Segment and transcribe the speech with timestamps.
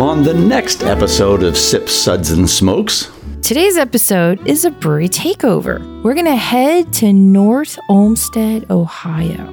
[0.00, 3.12] on the next episode of Sip Suds, and Smokes.
[3.42, 5.78] Today's episode is a brewery takeover.
[6.02, 9.46] We're going to head to North Olmsted, Ohio,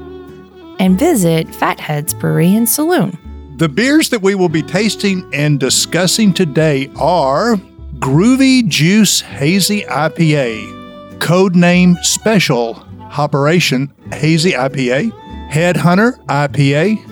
[0.79, 3.17] and visit Fathead's Brewery and Saloon.
[3.57, 7.55] The beers that we will be tasting and discussing today are
[7.99, 12.83] Groovy Juice Hazy IPA, codename Special
[13.15, 15.11] Operation Hazy IPA,
[15.51, 17.10] Headhunter IPA,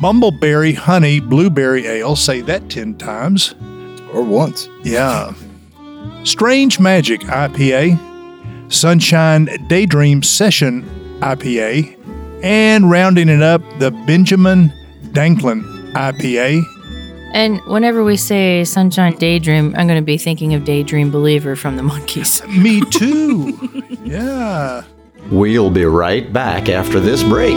[0.00, 3.54] Bumbleberry Honey Blueberry Ale, say that 10 times.
[4.12, 4.68] Or once.
[4.84, 5.32] Yeah.
[6.24, 7.98] Strange Magic IPA,
[8.72, 10.82] Sunshine Daydream Session
[11.20, 11.96] IPA,
[12.42, 14.72] and rounding it up, the Benjamin
[15.12, 15.62] Danklin
[15.92, 16.62] IPA.
[17.32, 21.76] And whenever we say Sunshine Daydream, I'm going to be thinking of Daydream Believer from
[21.76, 22.46] the Monkees.
[22.62, 23.98] Me too.
[24.04, 24.84] yeah.
[25.30, 27.56] We'll be right back after this break.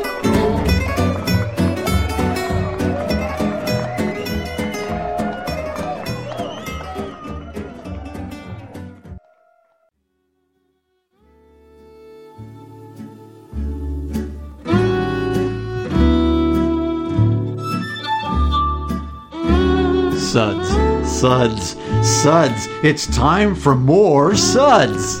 [20.31, 20.69] Suds,
[21.11, 21.75] suds,
[22.07, 22.67] suds.
[22.83, 25.19] It's time for more suds.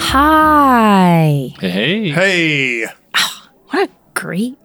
[0.00, 1.52] Hi.
[1.58, 2.10] Hey.
[2.10, 2.86] Hey.
[3.70, 4.56] What a great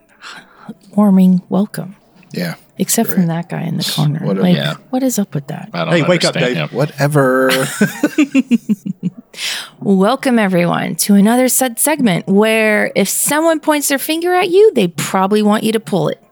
[0.95, 1.95] warming welcome.
[2.31, 2.53] Yeah.
[2.77, 4.19] Except from that guy in the corner.
[4.23, 4.75] What a- like, Yeah.
[4.91, 5.71] what is up with that?
[5.73, 6.69] I don't Hey, wake up, understand Dave.
[6.69, 6.77] him.
[6.77, 7.49] Whatever.
[9.81, 14.87] Welcome, everyone, to another Sud segment where if someone points their finger at you, they
[14.87, 16.22] probably want you to pull it.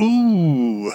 [0.00, 0.92] Ooh.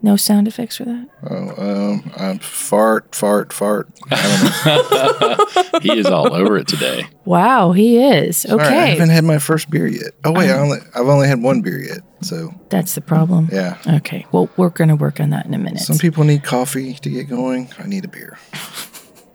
[0.00, 1.08] No sound effects for that?
[1.28, 3.88] oh, um, I'm fart, fart, fart.
[4.12, 5.80] I don't know.
[5.80, 7.06] He is all over it today.
[7.24, 8.46] Wow, he is.
[8.46, 10.12] All right, I haven't had my first beer yet.
[10.24, 11.98] Oh wait, I only I've only had one beer yet.
[12.22, 13.48] So That's the problem.
[13.52, 13.76] yeah.
[13.86, 14.24] Okay.
[14.32, 15.80] Well, we're going to work on that in a minute.
[15.80, 17.68] Some people need coffee to get going.
[17.78, 18.38] I need a beer.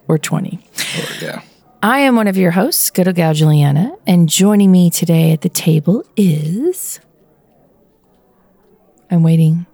[0.09, 0.59] Or 20.
[0.59, 1.41] Or, yeah.
[1.81, 5.41] I am one of your hosts, Good Old Gal Juliana, and joining me today at
[5.41, 6.99] the table is.
[9.13, 9.65] I'm waiting.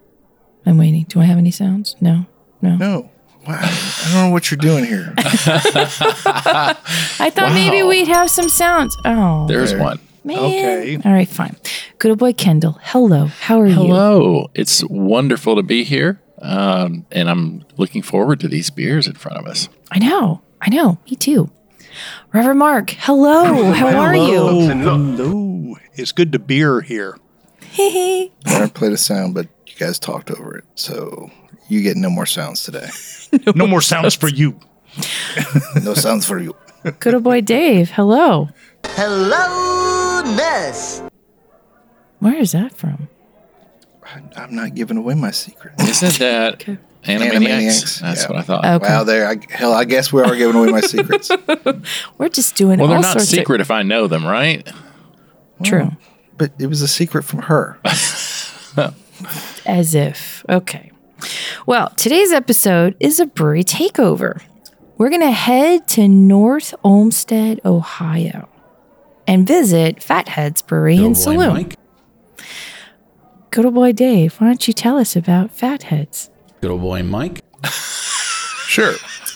[0.65, 1.05] I'm waiting.
[1.07, 1.95] Do I have any sounds?
[2.01, 2.25] No.
[2.61, 2.75] No.
[2.75, 3.11] No.
[3.47, 3.57] Wow.
[3.61, 5.13] I don't know what you're doing here.
[5.17, 6.75] I
[7.33, 8.95] thought maybe we'd have some sounds.
[9.05, 9.81] Oh, There's There.
[9.81, 9.99] one.
[10.23, 10.37] man.
[10.39, 10.97] Okay.
[11.05, 11.55] All right, fine.
[11.99, 12.77] Good old boy Kendall.
[12.83, 13.27] Hello.
[13.27, 13.73] How are you?
[13.73, 14.51] Hello.
[14.53, 16.21] It's wonderful to be here.
[16.41, 19.69] Um, and I'm looking forward to these beers in front of us.
[19.91, 20.41] I know.
[20.61, 20.97] I know.
[21.09, 21.49] Me too.
[22.33, 22.91] Reverend Mark.
[22.91, 23.71] Hello.
[23.73, 24.59] How are Hello.
[24.59, 24.69] you?
[24.69, 25.75] Hello.
[25.95, 27.17] It's good to beer here.
[27.77, 30.65] I never played a sound, but you guys talked over it.
[30.75, 31.29] So
[31.67, 32.89] you get no more sounds today.
[33.55, 34.59] No more sounds for you.
[35.83, 36.55] No sounds for you.
[36.99, 37.91] Good old boy Dave.
[37.91, 38.49] Hello.
[38.85, 41.03] Hello, Ness.
[42.19, 43.07] Where is that from?
[44.35, 45.73] I'm not giving away my secret.
[45.79, 46.59] Isn't that
[47.03, 47.31] Animaniacs?
[47.31, 48.27] Animaniacs, That's yeah.
[48.29, 48.65] what I thought.
[48.65, 48.87] Okay.
[48.89, 49.27] Wow, there.
[49.29, 51.29] I, hell, I guess we are giving away my secrets.
[52.17, 54.67] We're just doing well, all they're not sorts secret if I know them, right?
[54.67, 55.91] of true.
[56.39, 57.77] But it was a secret from her.
[59.65, 60.43] As if.
[60.49, 60.91] Okay.
[61.67, 64.41] Well, today's episode is a brewery takeover.
[64.97, 68.49] We're going to head to North Olmsted, Ohio,
[69.27, 71.71] and visit Fathead's Brewery and Saloon.
[73.51, 76.29] Good old boy Dave, why don't you tell us about Fatheads?
[76.61, 77.41] Good old boy Mike.
[77.65, 78.93] Sure.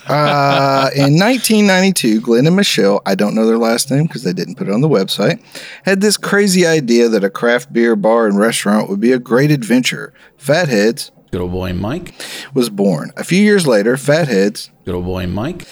[0.07, 4.55] Uh, in 1992, Glenn and Michelle, I don't know their last name because they didn't
[4.55, 5.41] put it on the website,
[5.85, 9.51] had this crazy idea that a craft beer bar and restaurant would be a great
[9.51, 10.13] adventure.
[10.38, 12.13] Fatheads Good old boy Mike.
[12.53, 13.11] was born.
[13.17, 15.65] A few years later, Fatheads Good old boy Mike.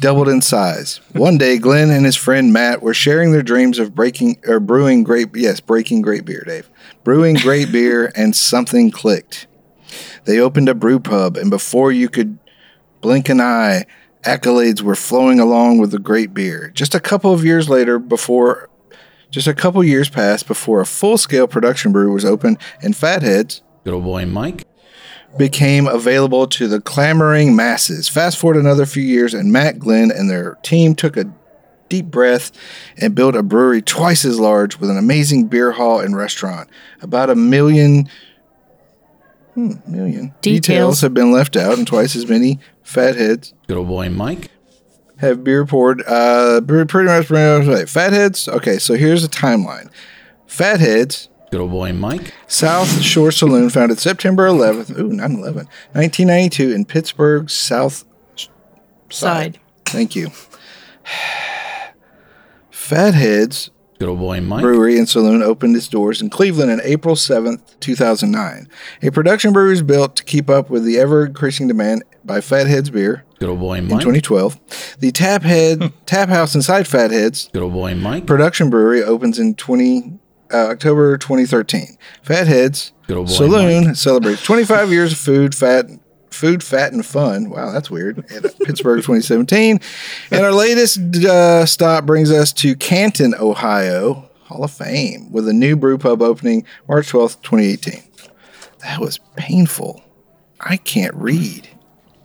[0.00, 1.00] doubled in size.
[1.12, 5.04] One day, Glenn and his friend Matt were sharing their dreams of breaking or brewing
[5.04, 6.68] great yes, breaking great beer, Dave.
[7.04, 9.46] Brewing great beer and something clicked.
[10.24, 12.38] They opened a brew pub and before you could
[13.04, 13.84] blink an eye,
[14.22, 16.70] accolades were flowing along with the great beer.
[16.74, 18.70] Just a couple of years later before
[19.30, 23.92] just a couple years passed before a full-scale production brew was opened and Fatheads Good
[23.92, 24.64] old boy Mike.
[25.36, 28.08] became available to the clamoring masses.
[28.08, 31.30] Fast forward another few years, and Matt Glenn and their team took a
[31.90, 32.52] deep breath
[32.96, 36.70] and built a brewery twice as large with an amazing beer hall and restaurant.
[37.02, 38.08] About a million
[39.52, 41.02] hmm, million Details.
[41.02, 44.50] have been left out, and twice as many fatheads Good old boy Mike.
[45.18, 46.02] have beer poured.
[46.06, 47.28] Uh, brew- pretty much.
[47.30, 47.88] Right.
[47.88, 48.46] Fatheads.
[48.48, 49.90] Okay, so here's a timeline.
[50.46, 52.32] Fatheads, Good old boy Mike.
[52.46, 54.96] South Shore Saloon, founded September 11th.
[54.98, 55.66] Ooh, 9 11.
[55.92, 58.04] 1992 in Pittsburgh, South
[59.10, 59.58] Side.
[59.86, 60.30] Thank you.
[62.70, 64.62] Fatheads Good old boy Mike.
[64.62, 68.68] Brewery and Saloon opened its doors in Cleveland on April 7th, 2009.
[69.02, 72.90] A production brewery was built to keep up with the ever increasing demand by Fatheads
[72.90, 73.82] Beer Good old boy Mike.
[73.82, 74.00] in Mike.
[74.00, 74.96] 2012.
[74.98, 78.26] The Tap Head Tap House inside Fatheads Good old boy Mike.
[78.26, 80.18] production brewery opens in 20
[80.52, 81.96] uh, October 2013.
[82.22, 85.86] Fatheads Good old boy Saloon celebrates 25 years of food, fat,
[86.34, 87.48] food, fat, and fun.
[87.50, 88.18] Wow, that's weird.
[88.30, 89.80] At Pittsburgh 2017,
[90.30, 95.52] and our latest uh, stop brings us to Canton, Ohio, Hall of Fame, with a
[95.52, 98.02] new brew pub opening March 12th, 2018.
[98.80, 100.02] That was painful.
[100.60, 101.68] I can't read.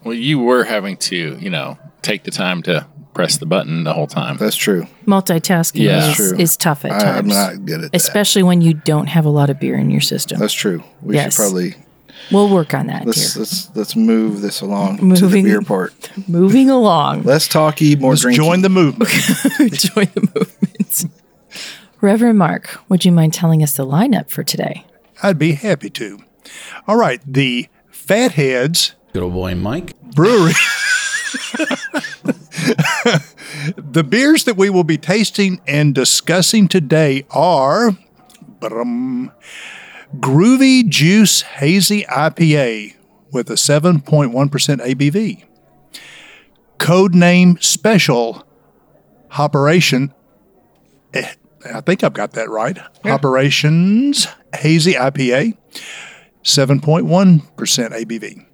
[0.03, 3.93] Well, you were having to, you know, take the time to press the button the
[3.93, 4.37] whole time.
[4.37, 4.87] That's true.
[5.05, 6.09] Multitasking Yeah.
[6.09, 6.37] is, True.
[6.37, 7.33] is tough at I, I'm times.
[7.33, 7.95] not good at that.
[7.97, 10.39] especially when you don't have a lot of beer in your system.
[10.39, 10.83] That's true.
[11.01, 11.33] We Yes.
[11.35, 11.75] should probably
[12.31, 13.41] we'll work on that, let's dear.
[13.41, 16.11] let's let's move this along to the Moving- beer part.
[16.27, 17.23] Moving along.
[17.23, 18.35] Less talky, more Let's drinky.
[18.35, 19.09] join the movement.
[19.73, 21.05] Join the movement.
[22.01, 24.85] Reverend Mark, would you mind telling us the lineup for today?
[25.21, 26.19] I'd be happy to.
[26.87, 29.99] All right, the Fatheads Good old boy Mike.
[30.13, 30.53] Brewery.
[33.77, 37.97] the beers that we will be tasting and discussing today are
[38.59, 39.31] brum,
[40.17, 42.95] Groovy Juice Hazy IPA
[43.31, 45.43] with a 7.1% ABV.
[46.79, 48.45] Codename Special
[49.37, 50.13] Operation.
[51.13, 51.33] eh,
[51.73, 52.77] I think I've got that right.
[53.05, 55.55] Operations Hazy IPA,
[56.43, 57.41] 7.1%
[57.91, 58.45] ABV.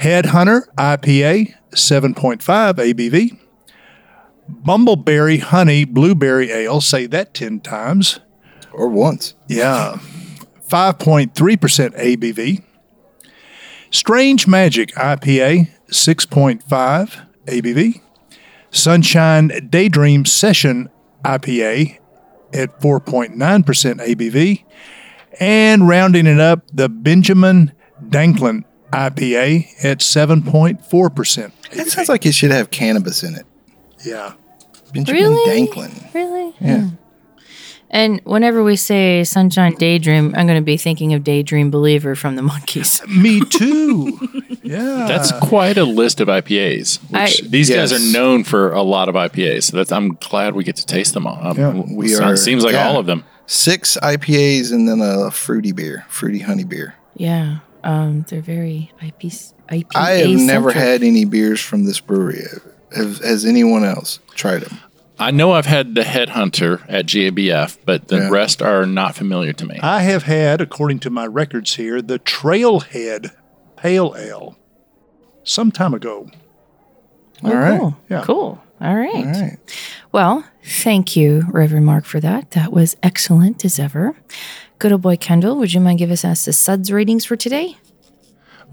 [0.00, 2.38] Headhunter IPA, 7.5
[2.74, 3.38] ABV.
[4.64, 8.20] Bumbleberry Honey Blueberry Ale, say that 10 times.
[8.72, 9.34] or once.
[9.48, 9.98] Yeah.
[10.68, 11.32] 5.3%
[11.96, 12.62] ABV.
[13.90, 18.00] Strange Magic IPA, 6.5 ABV.
[18.70, 20.90] Sunshine Daydream Session
[21.24, 21.98] IPA
[22.52, 24.64] at 4.9% ABV.
[25.38, 27.72] And rounding it up, the Benjamin
[28.08, 31.52] Danklin IPA at 7.4%.
[31.72, 33.46] That sounds like it should have cannabis in it.
[34.04, 34.34] Yeah.
[34.92, 35.50] Benjamin Really?
[35.50, 36.14] Danklin.
[36.14, 36.54] Really?
[36.60, 36.80] Yeah.
[36.80, 36.96] Hmm.
[37.90, 42.34] And whenever we say Sunshine Daydream, I'm going to be thinking of Daydream Believer from
[42.36, 43.06] the Monkees.
[43.22, 44.18] Me too.
[44.62, 45.06] yeah.
[45.06, 46.98] That's quite a list of IPAs.
[47.10, 49.64] Which I- these guys are known for a lot of IPAs.
[49.64, 51.38] So that's I'm glad we get to taste them all.
[51.46, 52.88] Um, Yeah, we so- are- Seems like yeah.
[52.88, 53.24] all of them.
[53.46, 56.94] Six IPAs and then a fruity beer, fruity honey beer.
[57.16, 57.58] Yeah.
[57.84, 59.30] Um, they're very IP,
[59.70, 60.74] IPA I have never centric.
[60.74, 62.42] had any beers from this brewery.
[62.96, 64.80] Have, has anyone else tried them?
[65.18, 68.28] I know I've had the Headhunter at GABF, but the Yeah.
[68.30, 69.78] rest are not familiar to me.
[69.82, 73.30] I have had, according to my records here, the Trailhead
[73.76, 74.56] Pale Ale
[75.42, 76.28] some time ago.
[77.42, 77.78] Oh, All right.
[77.80, 77.96] Cool.
[78.10, 78.22] Yeah.
[78.24, 78.62] Cool.
[78.80, 79.14] All right.
[79.14, 79.58] All right.
[80.12, 82.50] Well, thank you, Reverend Mark, for that.
[82.50, 84.16] That was excellent as ever.
[84.78, 87.78] Good old boy Kendall, would you mind giving us the suds ratings for today?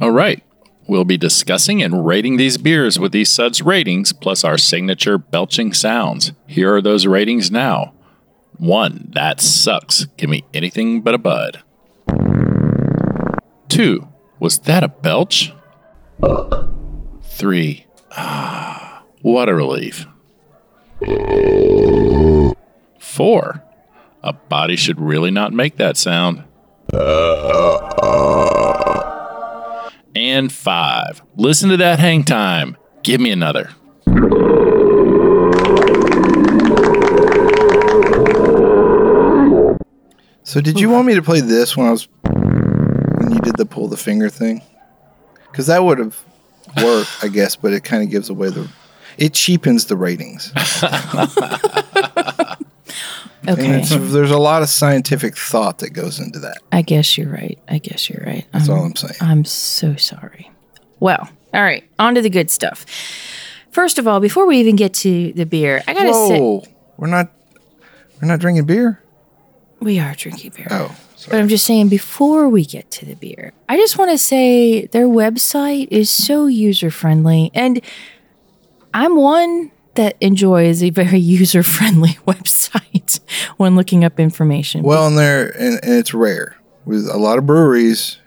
[0.02, 0.44] All right.
[0.86, 5.74] We'll be discussing and rating these beers with these suds ratings plus our signature belching
[5.74, 6.34] sounds.
[6.46, 7.94] Here are those ratings now.
[8.58, 10.06] One, that sucks.
[10.18, 11.64] Give me anything but a bud.
[13.70, 14.08] Two,
[14.40, 15.54] was that a belch?
[17.24, 20.06] Three, ah, what a relief.
[23.00, 23.64] Four,
[24.22, 26.44] a body should really not make that sound.
[26.94, 29.03] Uh, uh, uh.
[30.16, 31.22] And five.
[31.36, 32.78] Listen to that hang time.
[33.04, 33.70] Give me another.
[40.44, 43.66] So did you want me to play this when I was when you did the
[43.66, 44.62] pull the finger thing?
[45.52, 46.18] Because that would have
[46.84, 48.70] worked, I guess, but it kind of gives away the
[49.18, 50.52] it cheapens the ratings.
[53.48, 53.82] Okay.
[53.84, 56.58] there's a lot of scientific thought that goes into that.
[56.72, 57.60] I guess you're right.
[57.68, 58.46] I guess you're right.
[58.54, 59.16] That's Um, all I'm saying.
[59.22, 60.50] I'm so sorry.
[61.00, 62.86] Well, all right, on to the good stuff.
[63.72, 66.64] First of all, before we even get to the beer, I gotta say Whoa,
[66.98, 67.32] we're not
[68.22, 69.02] we're not drinking beer.
[69.82, 70.68] we are drinking beer.
[70.72, 70.96] Oh,
[71.28, 71.36] But.
[71.40, 75.08] I'm just saying, before we get to the beer, I just want to say their
[75.08, 77.52] website is so user friendly.
[77.54, 77.82] And
[78.94, 83.20] I'm one that enjoys a very user friendly website
[83.58, 84.84] when looking up information.
[84.84, 86.58] Well, and there, and, and it's rare.
[86.86, 88.18] With a lot of breweries,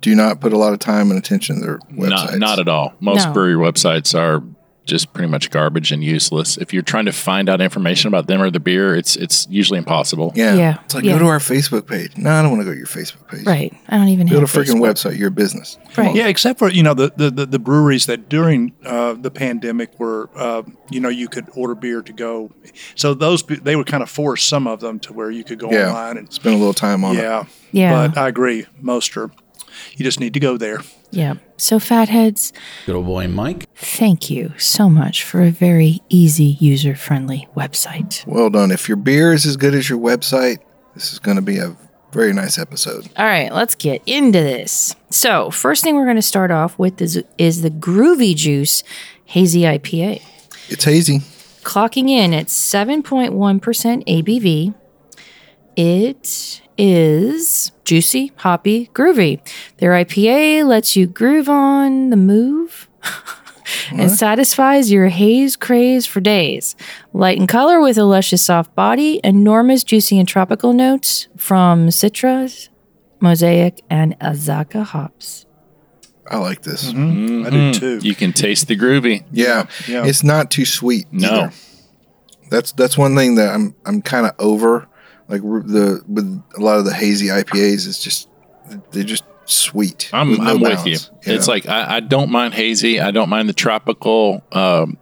[0.00, 2.08] do not put a lot of time and attention to their websites.
[2.32, 2.94] Not, not at all.
[3.00, 3.32] Most No.
[3.32, 4.42] brewery websites are
[4.86, 6.56] just pretty much garbage and useless.
[6.56, 9.78] If you're trying to find out information about them or the beer, it's it's usually
[9.78, 10.32] impossible.
[10.34, 11.12] Yeah, Yeah, It's like yeah.
[11.14, 12.16] go to our Facebook page.
[12.16, 13.44] No, I don't want to go to your Facebook page.
[13.44, 13.74] right.
[13.88, 15.18] I don't even Go have to a freaking website.
[15.18, 15.76] You're a business.
[15.98, 16.14] Right.
[16.14, 19.98] Yeah, except for you know the the, the, the breweries that during uh, the pandemic
[19.98, 22.52] were uh, you know you could order beer to go,
[22.94, 25.70] so those they would kind of force some of them to where you could go
[25.70, 25.88] Yeah.
[25.88, 27.22] online and Spend a little time on it.
[27.22, 28.08] yeah Yeah.
[28.08, 29.30] But I agree, most are
[29.96, 30.80] you just need to go there.
[31.10, 31.34] Yeah.
[31.56, 32.52] So, fatheads,
[32.84, 33.66] Good old boy Mike.
[33.74, 38.26] thank you so much for a very easy, user friendly website.
[38.26, 38.70] Well done.
[38.70, 40.58] If your beer is as good as your website,
[40.94, 41.76] this is going to be a
[42.12, 43.08] very nice episode.
[43.16, 44.94] All right, let's get into this.
[45.10, 48.82] So, first thing we're going to start off with is, is the Groovy Juice
[49.24, 50.22] Hazy IPA.
[50.68, 51.20] It's hazy.
[51.62, 53.32] Clocking in at 7.1%
[54.06, 54.74] ABV.
[55.76, 59.40] It is juicy, hoppy, groovy.
[59.78, 62.88] Their IPA lets you groove on the move
[63.92, 66.76] and satisfies your haze craze for days.
[67.12, 72.68] Light in color with a luscious soft body, enormous juicy and tropical notes from citrus,
[73.20, 75.46] mosaic, and Azacca hops.
[76.28, 76.88] I like this.
[76.88, 77.50] I Mm-hmm.
[77.50, 77.98] do too.
[78.06, 79.24] You can taste the groovy.
[79.30, 79.66] Yeah.
[79.86, 80.04] Yeah.
[80.06, 81.06] It's not too sweet.
[81.12, 81.28] No.
[81.28, 81.52] either.
[82.50, 84.88] That's that's one thing that I'm I'm kind of over.
[85.28, 88.28] Like the with a lot of the hazy IPAs, it's just
[88.90, 90.10] they're just sweet.
[90.12, 90.92] I'm, with no I'm with you.
[90.92, 90.98] you
[91.34, 91.52] It's know?
[91.54, 93.00] like I, I don't mind hazy.
[93.00, 94.98] I don't mind the tropical um,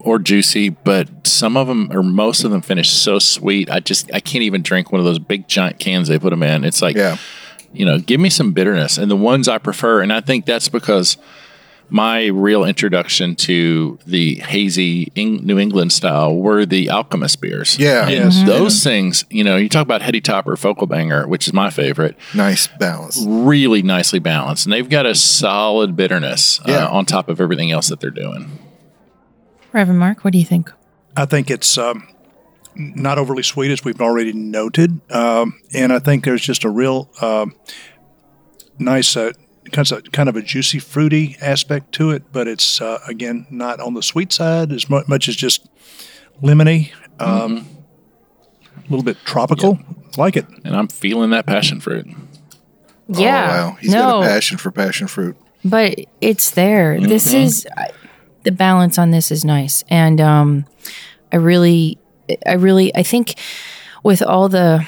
[0.00, 3.70] or juicy, but some of them or most of them finish so sweet.
[3.70, 6.42] I just I can't even drink one of those big giant cans they put them
[6.42, 6.64] in.
[6.64, 7.16] It's like yeah,
[7.72, 8.96] you know, give me some bitterness.
[8.96, 11.18] And the ones I prefer, and I think that's because
[11.90, 17.78] my real introduction to the hazy Eng- New England style were the Alchemist beers.
[17.78, 18.02] Yeah.
[18.08, 18.42] And Yes.
[18.46, 22.16] those things, you know, you talk about Heady Topper, Focal Banger, which is my favorite,
[22.34, 23.24] nice balance.
[23.26, 24.66] really nicely balanced.
[24.66, 26.84] And they've got a solid bitterness Yeah.
[26.86, 28.50] uh, on top of everything else that they're doing.
[29.72, 30.70] Reverend Mark, what do you think?
[31.16, 32.06] I think it's um,
[32.74, 37.10] not overly sweet, as we've already noted, um, and I think there's just a real
[37.20, 37.54] um,
[38.78, 39.32] nice, uh,
[39.72, 42.24] kind of kind of a juicy, fruity aspect to it.
[42.32, 45.68] But it's uh, again not on the sweet side as mu- much as just
[46.42, 47.66] lemony, um,
[48.76, 49.78] a little bit tropical.
[50.16, 50.46] Like it.
[50.64, 52.06] And I'm feeling that passion fruit.
[53.08, 53.46] Yeah.
[53.46, 53.76] Oh, wow.
[53.80, 55.36] He's no, got a passion for passion fruit.
[55.64, 57.00] but it's there.
[57.00, 57.66] This is
[58.42, 60.66] the balance on this is nice, and um,
[61.32, 61.98] I really,
[62.46, 63.34] I really, I think
[64.02, 64.86] with all the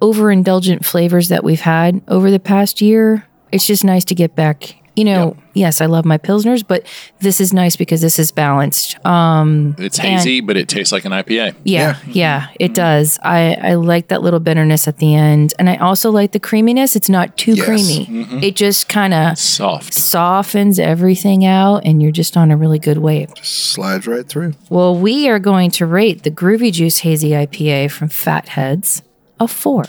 [0.00, 4.74] overindulgent flavors that we've had over the past year, it's just nice to get back.
[4.96, 6.84] You know, yes, I love my pilsners, but
[7.20, 8.98] this is nice because this is balanced.
[9.06, 11.54] Um, It's hazy, but it tastes like an IPA.
[11.62, 13.16] yeah, yeah, it does.
[13.22, 15.54] I, I like that little bitterness at the end.
[15.56, 16.96] And I also like the creaminess.
[16.96, 17.64] It's not too Yes.
[17.64, 18.26] creamy.
[18.44, 19.94] It just kind of Soft.
[19.94, 23.30] softens everything out and you're just on a really good wave.
[23.40, 24.54] Slides right through.
[24.68, 29.02] Well, we are going to rate the Groovy Juice Hazy IPA from Fatheads
[29.38, 29.84] a four.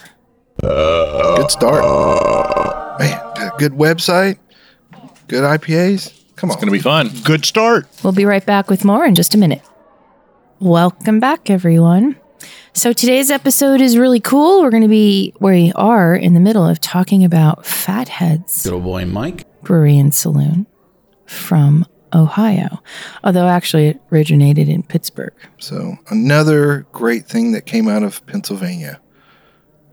[0.62, 2.98] Good start.
[2.98, 4.38] Man, good website.
[5.28, 6.12] Good IPAs.
[6.36, 6.54] Come on.
[6.54, 7.10] It's going to be fun.
[7.24, 7.88] Good start.
[8.02, 9.62] We'll be right back with more in just a minute.
[10.58, 12.16] Welcome back, everyone.
[12.72, 14.62] So today's episode is really cool.
[14.62, 18.72] We're going to be, where we are in the middle of talking about Fatheads Good
[18.72, 19.46] old boy Mike.
[19.62, 20.66] Brewery and Saloon
[21.26, 22.82] from Ohio,
[23.24, 25.32] although actually it originated in Pittsburgh.
[25.58, 29.00] So another great thing that came out of Pennsylvania.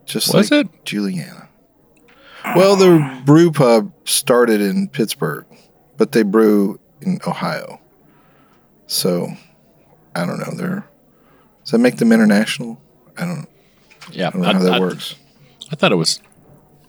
[0.07, 0.85] Just Was like it?
[0.85, 1.49] Juliana.
[2.55, 5.45] Well, the brew pub started in Pittsburgh,
[5.97, 7.79] but they brew in Ohio.
[8.87, 9.27] So
[10.15, 10.51] I don't know.
[10.55, 10.87] They're
[11.63, 12.79] does that make them international?
[13.17, 13.45] I don't,
[14.11, 14.29] Yeah.
[14.29, 15.15] I don't know how that I- works.
[15.71, 16.21] I thought it was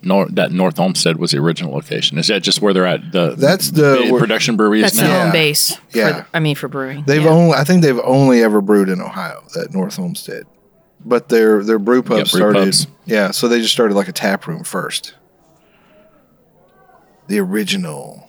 [0.02, 2.16] Nor- that North Olmsted was the original location.
[2.18, 3.10] Is that just where they're at?
[3.10, 5.18] The That's the- the production brewery is That's the now.
[5.18, 5.32] home Yeah.
[5.32, 5.76] base.
[5.92, 6.10] Yeah.
[6.12, 7.02] the- I mean, for brewing.
[7.04, 7.30] They've Yeah.
[7.30, 10.46] only I think they've only ever brewed in Ohio, that North Olmsted.
[11.05, 12.87] But their their brew pub Yeah, brew started pubs.
[13.07, 15.14] Yeah, so they just started like a tap room first.
[17.28, 18.28] The original.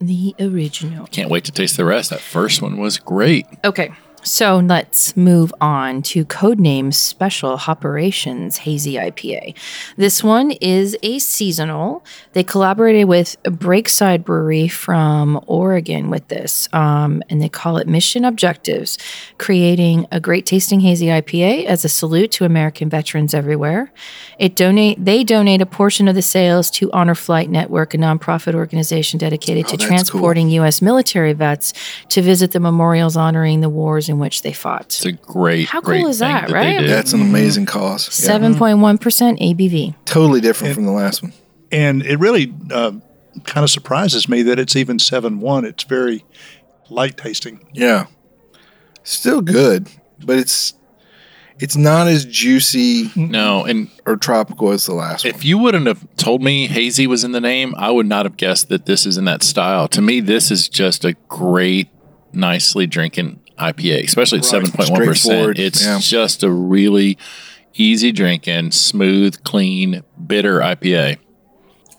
[0.00, 1.06] the original.
[1.06, 2.10] Can't wait to taste the rest.
[2.10, 3.46] That first one was great.
[3.64, 3.92] Okay,
[4.24, 9.56] so let's move on to Codename Special Operations Hazy IPA.
[9.96, 12.04] This one is a seasonal.
[12.32, 17.88] They collaborated with a Breakside Brewery from Oregon with this, um, and they call it
[17.88, 18.96] Mission Objectives,
[19.38, 23.92] creating a great tasting hazy IPA as a salute to American veterans everywhere.
[24.38, 28.54] It donate they donate a portion of the sales to Honor Flight Network, a nonprofit
[28.54, 29.86] organization dedicated to Oh, cool.
[29.88, 30.80] transporting U.S.
[30.80, 31.72] military vets
[32.10, 34.84] to visit the memorials honoring the wars in which they fought.
[34.84, 36.86] It's a great, How cool great is thing that, they right?
[36.86, 38.04] That's an amazing cause.
[38.12, 39.96] Seven point one percent ABV.
[40.04, 41.32] Totally different from the last one.
[41.72, 42.92] And it really uh,
[43.44, 45.64] kind of surprises me that it's even 7 1.
[45.64, 46.24] It's very
[46.90, 47.66] light tasting.
[47.72, 48.06] Yeah.
[49.04, 49.88] Still good,
[50.24, 50.74] but it's
[51.58, 55.34] it's not as juicy No, and or tropical as the last one.
[55.34, 58.36] if you wouldn't have told me hazy was in the name, I would not have
[58.36, 59.88] guessed that this is in that style.
[59.88, 61.88] To me, this is just a great,
[62.32, 65.58] nicely drinking IPA, especially at seven point one percent.
[65.58, 65.98] It's yeah.
[66.00, 67.18] just a really
[67.74, 71.18] easy drinking, smooth, clean, bitter IPA.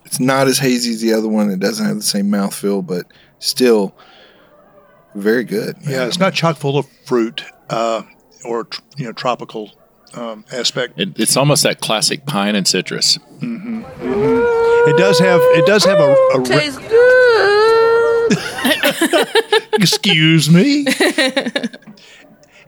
[0.06, 1.50] It's not as hazy as the other one.
[1.50, 3.06] It doesn't have the same mouthfeel, but
[3.40, 3.96] still
[5.16, 5.78] very good.
[5.82, 8.04] Yeah, it's not chock full of fruit uh,
[8.46, 9.72] or tr- you know tropical
[10.14, 11.00] um, aspect.
[11.00, 13.18] It, it's almost that classic pine and citrus.
[13.42, 16.72] It does have it does have a, a re-
[19.74, 20.86] excuse me.
[20.88, 21.80] it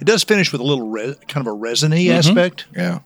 [0.03, 2.65] does finish with a little re- kind of a resiny aspect.
[2.75, 2.99] Yeah,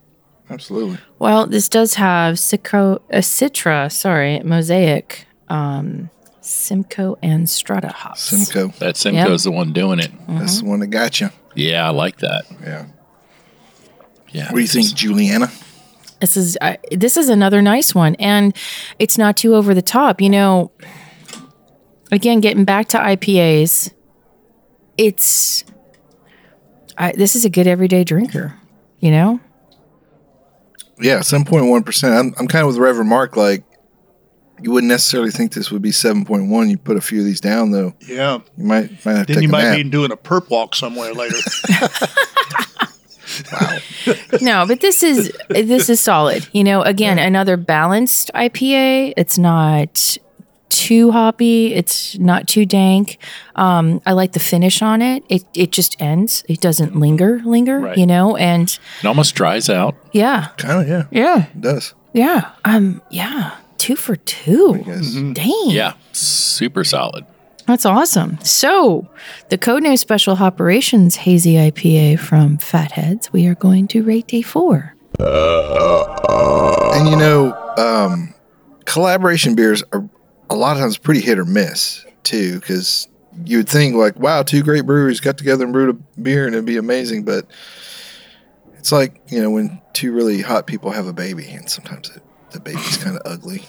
[0.50, 0.98] absolutely.
[1.20, 6.10] Well, this does have Citro, uh, Citra, sorry, Mosaic, um,
[6.41, 8.22] Simcoe, and Strata hops.
[8.22, 8.70] Simcoe.
[8.79, 10.12] That Simcoe's the one doing it.
[10.27, 11.29] That's the one that got you.
[11.56, 12.46] Yeah, I like that.
[12.62, 12.86] Yeah.
[14.32, 14.46] Yeah.
[14.46, 15.51] What do you think, Juliana?
[16.20, 18.56] This is uh, this is another nice one, and
[19.00, 20.22] it's not too over the top.
[20.22, 20.72] You know,
[22.11, 23.93] again, getting back to IPAs,
[24.97, 25.63] it's
[26.97, 28.55] I, this is a good everyday drinker.
[28.99, 29.39] You know,
[30.99, 32.13] Yeah, seven point one percent.
[32.15, 33.37] I'm I'm kind of with Reverend Mark.
[33.37, 33.63] Like,
[34.61, 36.69] you wouldn't necessarily think this would be seven point one.
[36.69, 37.93] You put a few of these down, though.
[38.05, 38.39] Yeah.
[38.57, 39.75] You might might have to Then take you a might nap.
[39.77, 41.37] be doing a perp walk somewhere later.
[43.53, 43.77] wow.
[44.41, 46.47] no, but this is this is solid.
[46.51, 49.13] You know, again, another balanced IPA.
[49.15, 50.17] It's not
[50.69, 51.73] too hoppy.
[51.73, 53.17] It's not too dank.
[53.55, 55.23] Um, I like the finish on it.
[55.29, 56.43] It it just ends.
[56.47, 57.79] It doesn't linger, linger.
[57.79, 57.97] Right.
[57.97, 58.69] You know, and
[59.01, 59.95] It almost dries out.
[60.13, 61.93] yeah, kind of, yeah, yeah, it does.
[62.13, 62.51] yeah.
[62.65, 64.83] Um, yeah, two for two.
[65.33, 65.70] Dang.
[65.70, 65.94] Yeah.
[66.11, 67.25] Super solid.
[67.67, 68.39] That's awesome.
[68.44, 69.07] So,
[69.50, 74.96] the Codename Special Operations Hazy IPA from Fatheads, we are going to rate a four.
[75.20, 78.33] And you know, um,
[78.85, 80.07] collaboration beers are
[80.50, 83.07] a lot of times pretty hit or miss too, because
[83.46, 86.55] you would think like, wow, two great breweries got together and brewed a beer and
[86.55, 87.46] it'd be amazing, but
[88.77, 92.24] it's like you know when two really hot people have a baby, and sometimes it,
[92.51, 93.64] the baby's kind of ugly.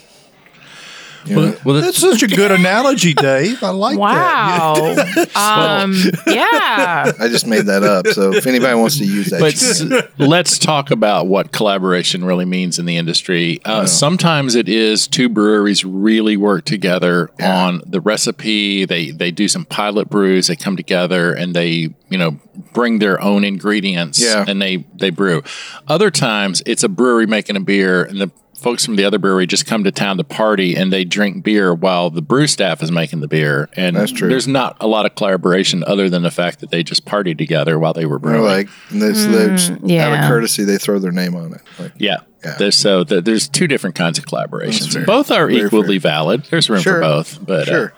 [1.25, 1.57] You know?
[1.65, 3.63] Well, That's such a good analogy, Dave.
[3.63, 4.01] I like that.
[4.01, 5.83] Wow.
[5.83, 5.95] um,
[6.27, 7.13] yeah.
[7.19, 8.07] I just made that up.
[8.09, 9.83] So if anybody wants to use that, but s-
[10.19, 13.61] let's talk about what collaboration really means in the industry.
[13.65, 18.85] Uh, Sometimes it is two breweries really work together on the recipe.
[18.85, 20.47] They they do some pilot brews.
[20.47, 22.39] They come together and they you know
[22.73, 24.45] bring their own ingredients Yeah.
[24.47, 25.43] and they they brew.
[25.89, 28.31] Other times it's a brewery making a beer and the
[28.61, 31.73] folks from the other brewery just come to town to party and they drink beer
[31.75, 33.69] while the brew staff is making the beer.
[33.77, 34.29] And That's true.
[34.29, 37.79] there's not a lot of collaboration other than the fact that they just partied together
[37.79, 38.45] while they were They're brewing.
[38.45, 40.23] like, and that's, that's out yeah.
[40.25, 41.61] of courtesy, they throw their name on it.
[41.79, 42.19] Like, Yeah.
[42.45, 42.57] Yeah.
[42.59, 45.05] There's, so th- there's two different kinds of collaborations.
[45.05, 46.45] Both are Very equally valid.
[46.45, 46.95] There's room Sure.
[46.95, 47.95] for both, but uh, sure.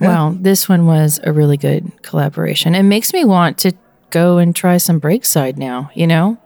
[0.00, 2.74] Well, this one was a really good collaboration.
[2.74, 3.72] It makes me want to
[4.10, 6.38] go and try some Breakside now, you know?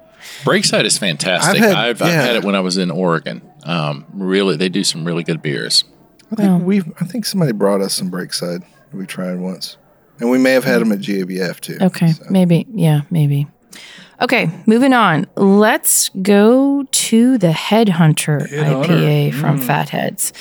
[0.44, 1.54] Breakside is fantastic.
[1.62, 3.42] I've had- I've, I've had it when I was in Oregon.
[3.64, 5.84] Um, really, they do some really good beers.
[6.32, 8.64] I think we I think somebody brought us some Breakside.
[8.92, 9.76] We tried once,
[10.20, 11.78] and we may have had them at GABF too.
[11.80, 12.66] Okay, So, maybe.
[12.72, 13.46] Yeah, maybe.
[14.20, 15.26] Okay, moving on.
[15.36, 20.32] Let's go to the Headhunter IPA from Fatheads.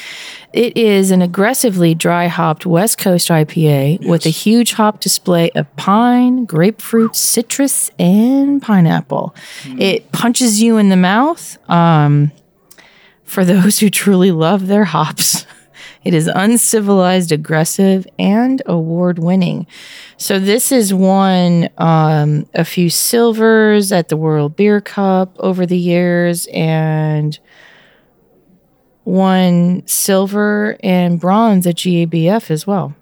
[0.54, 5.74] It is an aggressively dry hopped West Coast IPA with a huge hop display of
[5.76, 9.36] pine, grapefruit, citrus, and pineapple.
[9.66, 11.58] It punches you in the mouth.
[11.70, 12.32] Um,
[13.26, 15.45] for those who truly love their hops.
[16.06, 19.66] It is uncivilized, aggressive, and award winning.
[20.18, 25.78] So, this has won um, a few silvers at the World Beer Cup over the
[25.80, 27.38] years and
[29.04, 32.96] won silver and bronze at GABF as well.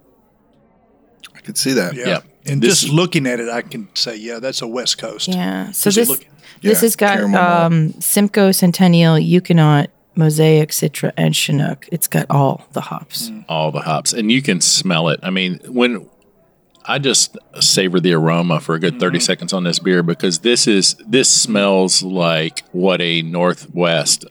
[1.36, 1.96] I can see that.
[1.96, 2.08] Yeah.
[2.08, 2.20] Yeah.
[2.46, 5.28] And This just looking at it, I can say, yeah, that's a West Coast.
[5.30, 5.72] Yeah.
[5.72, 6.26] So, this, look-
[6.62, 7.62] this Yeah, has got caramel malt.
[7.74, 11.88] um, Simcoe, Centennial, Ekuanot, Mosaic, Citra, and Chinook.
[11.92, 13.32] It's got all the hops.
[13.50, 15.20] All the hops, and you can smell it.
[15.24, 16.10] I mean, when
[16.86, 19.24] I just savor the aroma for a good 30 mm-hmm.
[19.24, 24.26] seconds on this beer because this is this smells like what a Northwest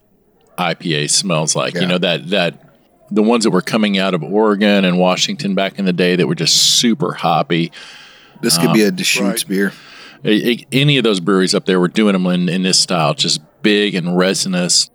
[0.59, 1.75] IPA smells like.
[1.75, 1.83] Yeah.
[1.83, 2.69] You know that that
[3.11, 6.27] the ones that were coming out of Oregon and Washington back in the day that
[6.27, 7.73] were just super hoppy.
[8.41, 9.49] This could be uh, a Deschutes right.
[9.49, 9.73] beer.
[10.25, 13.15] A- a- any of those breweries up there were doing them in, in this style,
[13.15, 14.91] just big and resinous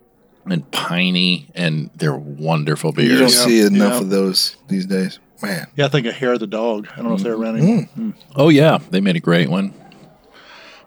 [0.46, 3.08] and piney, and they're wonderful beers.
[3.08, 3.44] You don't beers.
[3.44, 4.00] see enough yeah.
[4.00, 5.18] of those these days.
[5.40, 5.68] Man.
[5.76, 6.88] Yeah, I think a hair of the dog.
[6.92, 7.88] I don't know if they're around anymore.
[7.96, 8.12] Mm.
[8.12, 8.14] Mm.
[8.34, 9.72] Oh yeah, they made a great one.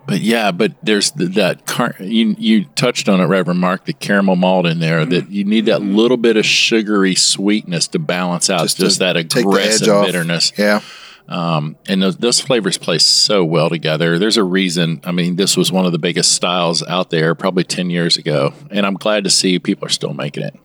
[0.08, 3.94] But yeah, but there's th- that car- you you touched on it, Reverend Mark, the
[3.94, 5.06] caramel malt in there.
[5.06, 5.96] That you need that mm-hmm.
[5.96, 10.52] little bit of sugary sweetness to balance out just, to that take aggressive bitterness.
[10.58, 10.82] Yeah.
[11.28, 14.20] Um, and those, those flavors play so well together.
[14.20, 15.02] There's a reason.
[15.04, 18.54] I mean, this was one of the biggest styles out there probably 10 years ago.
[18.70, 20.56] And I'm glad to see people are still making it.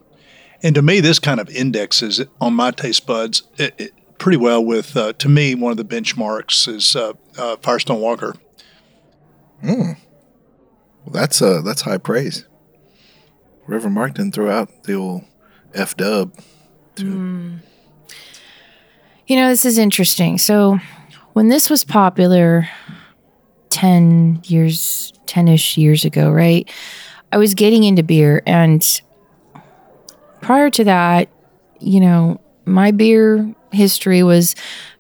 [0.63, 4.65] And to me, this kind of indexes on my taste buds it, it, pretty well
[4.65, 8.35] with, uh, to me, one of the benchmarks is uh, uh, Firestone Walker.
[11.07, 12.47] Well, that's uh that's high praise.
[13.67, 15.25] Reverend Mark didn't throw out the old
[15.73, 16.33] F dub.
[19.27, 20.39] You know, this is interesting.
[20.39, 20.79] So,
[21.33, 22.69] when this was popular
[23.71, 26.71] 10 years, 10 ish years ago, right?
[27.33, 28.43] I was getting into beer.
[28.47, 28.83] And
[30.41, 31.29] prior to that,
[31.81, 34.55] you know, my beer history was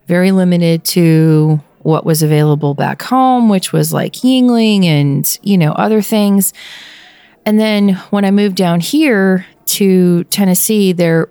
[0.08, 5.72] very limited to what was available back home, which was like Yuengling and, you know,
[5.72, 6.52] other things.
[7.44, 11.28] And then when I moved down here to Tennessee, there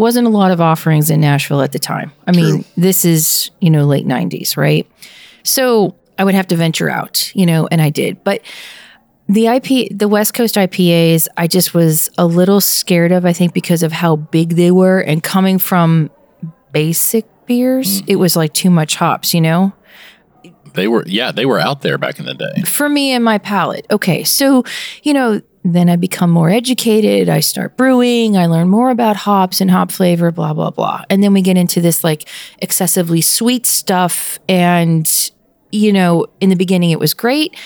[0.00, 2.10] wasn't a lot of offerings in Nashville at the time.
[2.26, 4.90] I mean, this is, you know, late 90s, right?
[5.42, 8.24] So I would have to venture out, you know, and I did.
[8.24, 8.40] But
[9.28, 13.52] the IP, the West Coast IPAs, I just was a little scared of, I think,
[13.52, 16.10] because of how big they were and coming from
[16.72, 18.10] basic beers, mm-hmm.
[18.10, 19.74] it was like too much hops, you know?
[20.72, 22.62] They were, yeah, they were out there back in the day.
[22.62, 23.86] for me and my palate.
[23.90, 24.64] Okay, so
[25.02, 27.28] you know, then I become more educated.
[27.28, 28.36] I start brewing.
[28.36, 31.56] I learn more about hops and hop flavor, blah blah blah, and then we get
[31.56, 34.38] into this like excessively sweet stuff.
[34.48, 35.08] And
[35.70, 37.56] you know, in the beginning it was great,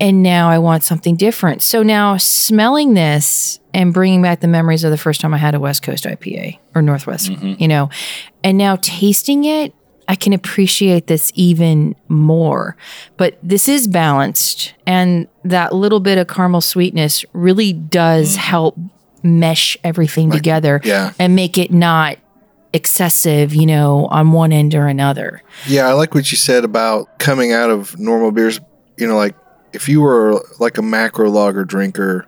[0.00, 1.62] and now I want something different.
[1.62, 5.54] So now smelling this and bringing back the memories of the first time I had
[5.54, 7.54] a West Coast IPA or Northwest, mm-hmm.
[7.60, 7.90] you know,
[8.44, 9.74] and now tasting it,
[10.12, 12.76] I can appreciate this even more.
[13.16, 18.40] But this is balanced, and that little bit of caramel sweetness really does mm.
[18.40, 18.78] help
[19.22, 21.14] mesh everything together yeah.
[21.18, 22.18] and make it not
[22.74, 25.42] excessive, you know, on one end or another.
[25.66, 28.60] Yeah, I like what you said about coming out of normal beers.
[28.98, 29.34] You know, like
[29.72, 32.26] if you were like a macro lager drinker,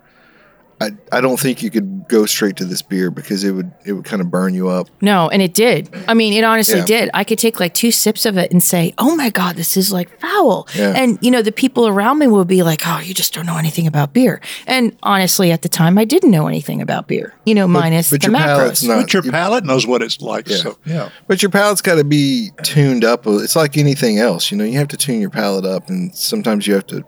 [0.81, 3.93] I, I don't think you could go straight to this beer because it would it
[3.93, 4.89] would kind of burn you up.
[5.01, 5.89] No, and it did.
[6.07, 6.85] I mean, it honestly Yeah.
[6.85, 7.09] did.
[7.13, 9.93] I could take like two sips of it and say, "Oh my god, this is
[9.93, 10.91] like foul." Yeah.
[10.95, 13.57] And you know, the people around me would be like, "Oh, you just don't know
[13.57, 17.33] anything about beer." And honestly, at the time, I didn't know anything about beer.
[17.45, 18.87] You know, minus but the your palate's macros.
[18.89, 20.49] not- But your you- palate knows what it's like.
[20.49, 20.57] Yeah.
[20.57, 21.09] So, yeah.
[21.27, 23.25] But your palate's got to be tuned up.
[23.27, 24.65] It's like anything else, you know.
[24.65, 27.05] You have to tune your palate up, and sometimes you have to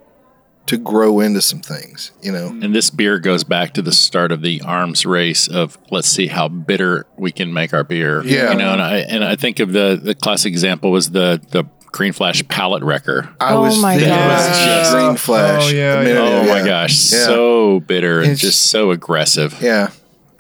[0.68, 2.48] to grow into some things, you know.
[2.48, 6.28] And this beer goes back to the start of the arms race of let's see
[6.28, 8.24] how bitter we can make our beer.
[8.24, 8.52] Yeah.
[8.52, 11.64] You know, and I and I think of the the classic example was the the
[11.92, 13.30] Green Flash palate wrecker.
[13.40, 14.66] I Oh was my gosh.
[14.66, 15.64] Just- Green Flash.
[15.72, 17.26] Oh, yeah, a minute Oh ago, my gosh, Yeah.
[17.26, 19.56] so bitter and It's- just so aggressive.
[19.62, 19.90] Yeah,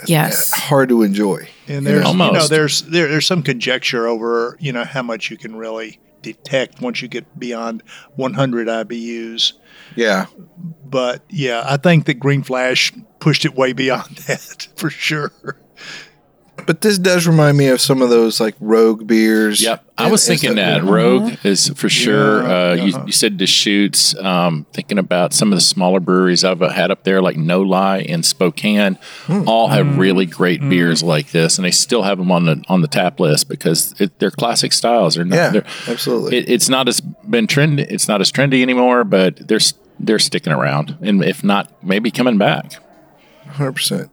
[0.05, 0.51] Yes.
[0.51, 1.47] hard to enjoy.
[1.69, 2.49] And there's, you know, Almost.
[2.49, 7.01] there's there, there's some conjecture over, you know, how much you can really detect once
[7.01, 7.81] you get beyond
[8.15, 9.53] 100 IBUs.
[9.97, 10.27] Yeah,
[10.85, 15.31] But yeah, I think that Green Flash pushed it way beyond that for sure.
[16.65, 19.61] but this does remind me of some of those like rogue beers.
[19.61, 20.91] Yep, I was and thinking stuff, that you know.
[20.91, 22.41] Rogue is for sure.
[22.43, 23.03] Yeah, uh, you, uh-huh.
[23.05, 24.15] you said Deschutes.
[24.17, 28.23] Um, thinking about some of the smaller breweries I've had up there, like No-Li in
[28.23, 29.47] Spokane, Hmm.
[29.47, 32.81] all have really great beers like this, and they still have them on the on
[32.81, 35.15] the tap list because it, they're classic styles.
[35.15, 35.35] They're not.
[35.35, 36.37] Yeah, they're- absolutely.
[36.37, 37.79] It, it's not as been trend.
[37.79, 42.11] It's not as trendy anymore, but they're s- they're sticking around, and if not, maybe
[42.11, 42.73] coming back.
[43.47, 44.11] Hundred percent.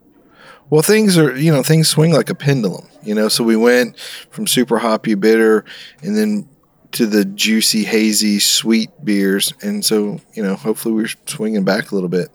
[0.70, 2.86] Well, things are you know things swing like a pendulum.
[3.02, 3.98] You know, so we went
[4.30, 5.64] from super hoppy bitter,
[6.02, 6.48] and then
[6.92, 11.94] to the juicy hazy sweet beers, and so you know hopefully we're swinging back a
[11.94, 12.28] little bit.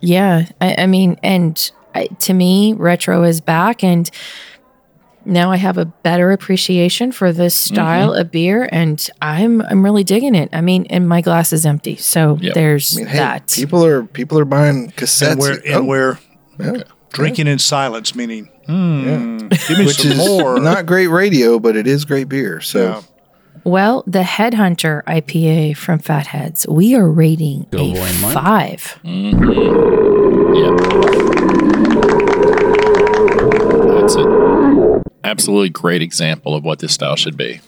[0.00, 4.10] Yeah, I, I mean, and I, to me, retro is back, and
[5.26, 10.04] now I have a better appreciation for this style of beer, and I'm I'm really
[10.04, 10.48] digging it.
[10.52, 12.54] I mean, and my glass is empty, so Yep.
[12.54, 13.48] there's I mean, hey, that.
[13.50, 15.30] people are people are buying cassettes.
[15.32, 16.18] And we're, and Oh, we're
[16.58, 16.82] yeah.
[17.12, 20.60] drinking in silence, meaning, hmm, give me which some is more.
[20.60, 22.60] not great radio, but it is great beer.
[22.60, 23.00] So Yeah.
[23.64, 28.34] well, the Headhunter IPA from Fatheads, we are rating Go a boy, Mike.
[28.34, 28.98] five.
[29.04, 29.34] Yeah.
[33.94, 34.26] That's an
[35.24, 37.60] absolutely great example of what this style should be.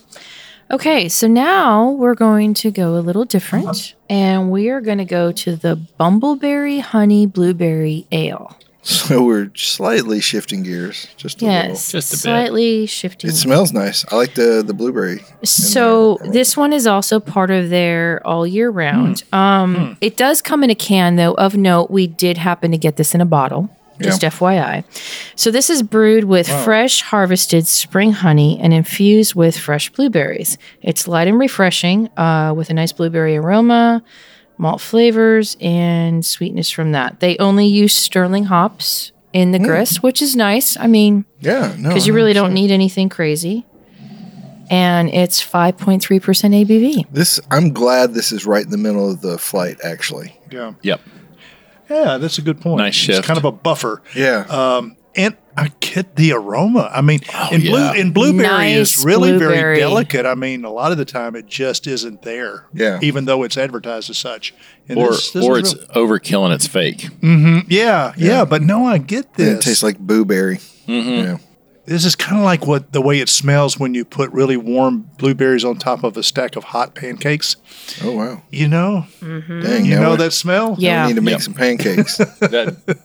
[0.70, 5.04] Okay, so now we're going to go a little different and we are going to
[5.04, 8.56] go to the Bumbleberry Honey Blueberry Ale.
[8.82, 12.20] So we're slightly shifting gears, just a Yes, Just a bit.
[12.20, 13.28] slightly shifting.
[13.28, 13.36] little.
[13.36, 14.04] It smells nice.
[14.12, 15.24] I like the the blueberry.
[15.42, 19.24] So this one is also part of their all year round.
[19.32, 21.34] Um, It does come in a can, though.
[21.34, 23.70] Of note, we did happen to get this in a bottle.
[24.00, 24.84] Just FYI.
[25.36, 30.58] So this is brewed with fresh harvested spring honey and infused with fresh blueberries.
[30.82, 34.02] It's light and refreshing, uh, with a nice blueberry aroma,
[34.58, 37.20] malt flavors, and sweetness from that.
[37.20, 40.76] They only use sterling hops in the grist, which is nice.
[40.78, 43.66] I mean, Yeah, no, because you really don't need anything crazy.
[44.68, 47.06] And it's 5.3% ABV.
[47.12, 49.76] This I'm glad this is right in the middle of the flight.
[49.84, 50.72] Actually, Yeah.
[50.82, 51.00] Yep.
[51.90, 52.78] Yeah, that's a good point.
[52.78, 53.18] Nice shift.
[53.20, 54.02] It's kind of a buffer.
[54.14, 54.40] yeah.
[54.48, 56.90] Um, and I get the aroma.
[56.92, 57.20] I mean,
[57.50, 57.92] and, blue, yeah.
[57.94, 58.42] and blueberry
[58.74, 59.54] Nice is really blueberry.
[59.56, 60.26] very delicate.
[60.26, 62.66] I mean, a lot of the time it just isn't there.
[62.74, 62.98] Yeah.
[63.02, 64.52] Even though it's advertised as such.
[64.90, 67.08] And Or this- this or is it's overkill and it's fake.
[67.22, 69.54] real- yeah, yeah, But no, I get And this.
[69.54, 70.58] it tastes like blueberry.
[70.86, 71.38] Yeah.
[71.86, 75.08] This is kind of like what the way it smells when you put really warm
[75.18, 77.56] blueberries on top of a stack of hot pancakes.
[78.02, 78.42] Oh wow.
[78.50, 79.60] You know, mm-hmm.
[79.62, 79.84] Dang.
[79.84, 80.76] you know that smell.
[80.78, 81.04] Yeah.
[81.06, 81.42] We need to make Yep.
[81.42, 82.18] some pancakes.
[82.40, 82.98] That,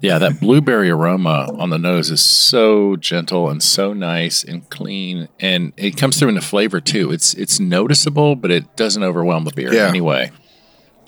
[0.00, 5.28] yeah, that blueberry aroma on the nose is so gentle and so nice and clean,
[5.40, 7.10] and it comes through in the flavor too.
[7.10, 9.84] It's it's noticeable, but it doesn't overwhelm the beer Yeah.
[9.84, 10.30] in any way.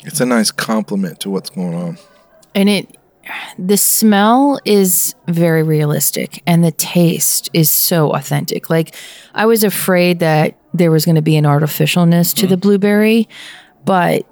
[0.04, 1.98] it's a nice compliment to what's going on.
[2.54, 2.96] And it,
[3.58, 8.70] the smell is very realistic and the taste is so authentic.
[8.70, 8.94] Like,
[9.34, 12.60] I was afraid that there was going to be an artificialness to the mm-hmm.
[12.60, 13.28] blueberry,
[13.84, 14.26] but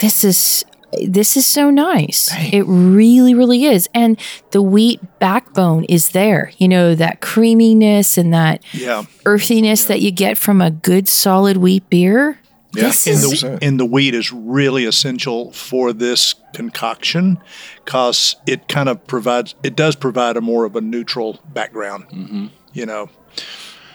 [0.00, 0.64] this is.
[1.04, 2.30] This is so nice.
[2.52, 3.88] It really, really is.
[3.92, 4.18] And
[4.52, 6.52] the wheat backbone is there.
[6.58, 9.02] You know, that creaminess and that Yeah.
[9.26, 12.38] earthiness that you get from a good solid wheat beer.
[12.76, 12.84] Yeah.
[12.84, 17.38] This And is the, and the wheat is really essential for this concoction
[17.84, 22.46] because it kind of provides it does provide a more of a neutral background mm-hmm.
[22.72, 23.08] you know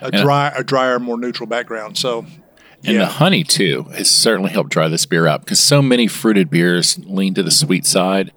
[0.01, 4.51] a dry a drier more neutral background so And yeah the honey too has certainly
[4.51, 8.31] helped dry this beer out because so many fruited beers lean to the sweet side,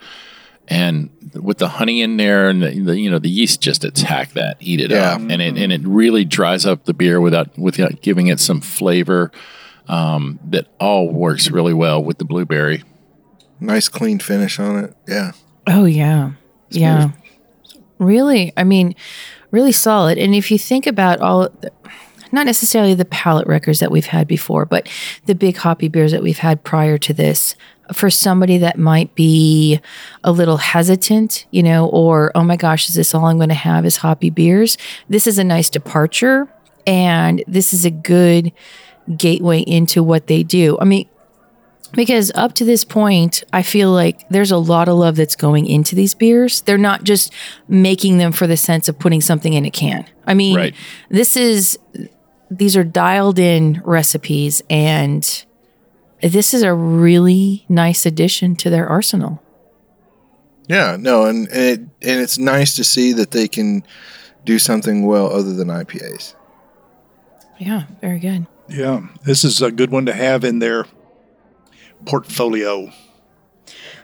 [0.69, 4.33] and with the honey in there and the, the you know the yeast just attack
[4.33, 5.15] that, eat it Yeah.
[5.15, 5.63] up, and it mm-hmm.
[5.63, 9.31] and it really dries up the beer without without giving it some flavor.
[9.87, 12.83] Um, that all works really well with the blueberry.
[13.61, 14.97] Nice clean finish on it.
[15.07, 15.33] Yeah.
[15.67, 16.33] Oh yeah.
[16.71, 17.11] yeah.
[17.99, 18.95] Really, I mean,
[19.51, 20.19] really solid.
[20.19, 21.71] And if you think about all the,
[22.33, 24.89] not necessarily the palate records that we've had before, but
[25.27, 27.55] the big hoppy beers that we've had prior to this,
[27.93, 29.81] for somebody that might be
[30.23, 33.55] a little hesitant, you know, or oh my gosh, is this all I'm going to
[33.55, 34.79] have is hoppy beers?
[35.09, 36.49] This is a nice departure
[36.87, 38.53] and this is a good
[39.17, 40.79] gateway into what they do.
[40.81, 41.09] I mean,
[41.93, 45.67] because up to this point, I feel like there's a lot of love that's going
[45.67, 46.61] into these beers.
[46.63, 47.33] They're not just
[47.69, 50.05] making them for the sense of putting something in a can.
[50.27, 50.75] I mean, Right.
[51.09, 51.79] this is
[52.51, 55.45] these are dialed in recipes and
[56.21, 59.43] this is a really nice addition to their arsenal.
[60.67, 63.85] Yeah, no, and, and it and it's nice to see that they can
[64.45, 66.35] do something well other than IPAs.
[67.59, 68.47] Yeah, very good.
[68.69, 70.87] Yeah this is a good one to have in their
[72.07, 72.91] portfolio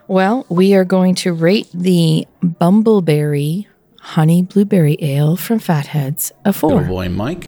[0.09, 3.67] Well, we are going to rate the Bumbleberry
[4.01, 6.83] Honey Blueberry Ale from Fatheads a four.
[6.83, 7.47] Oh, boy Mike.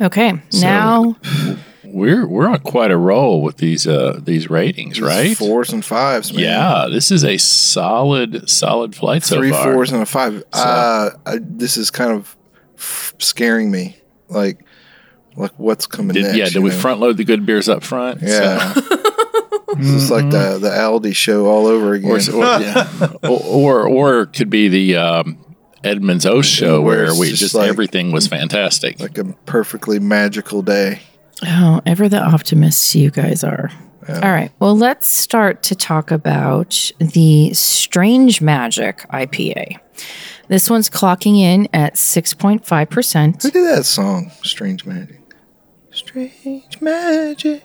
[0.00, 1.16] Okay, now
[1.92, 5.36] We're we're on quite a roll with these uh these ratings, These right?
[5.36, 6.42] Fours and fives, man.
[6.44, 9.72] Yeah, this is a solid solid flight so far.
[9.72, 10.42] fours and a five.
[10.52, 12.36] Uh, I, this is kind of
[13.18, 13.96] scaring me.
[14.28, 14.64] Like,
[15.36, 16.36] like what's coming Did, next?
[16.36, 16.76] yeah, did we know?
[16.76, 18.20] front load the good beers up front?
[18.22, 18.72] Yeah.
[19.76, 22.10] This is like the the Aldi show all over again.
[22.32, 23.08] Or, or, yeah.
[23.24, 25.38] or, or or could be the um,
[25.82, 29.00] Edmonds O show Where where we just just like- everything was fantastic.
[29.00, 31.00] like a perfectly magical day.
[31.46, 33.70] Oh, ever the optimists you guys are.
[34.08, 34.50] All right.
[34.58, 39.78] Well, let's start to talk about the Strange Magic IPA.
[40.48, 43.42] This one's clocking in at 6.5%.
[43.42, 44.32] Who did that song?
[44.42, 45.20] Strange Magic.
[45.92, 47.64] Strange Magic.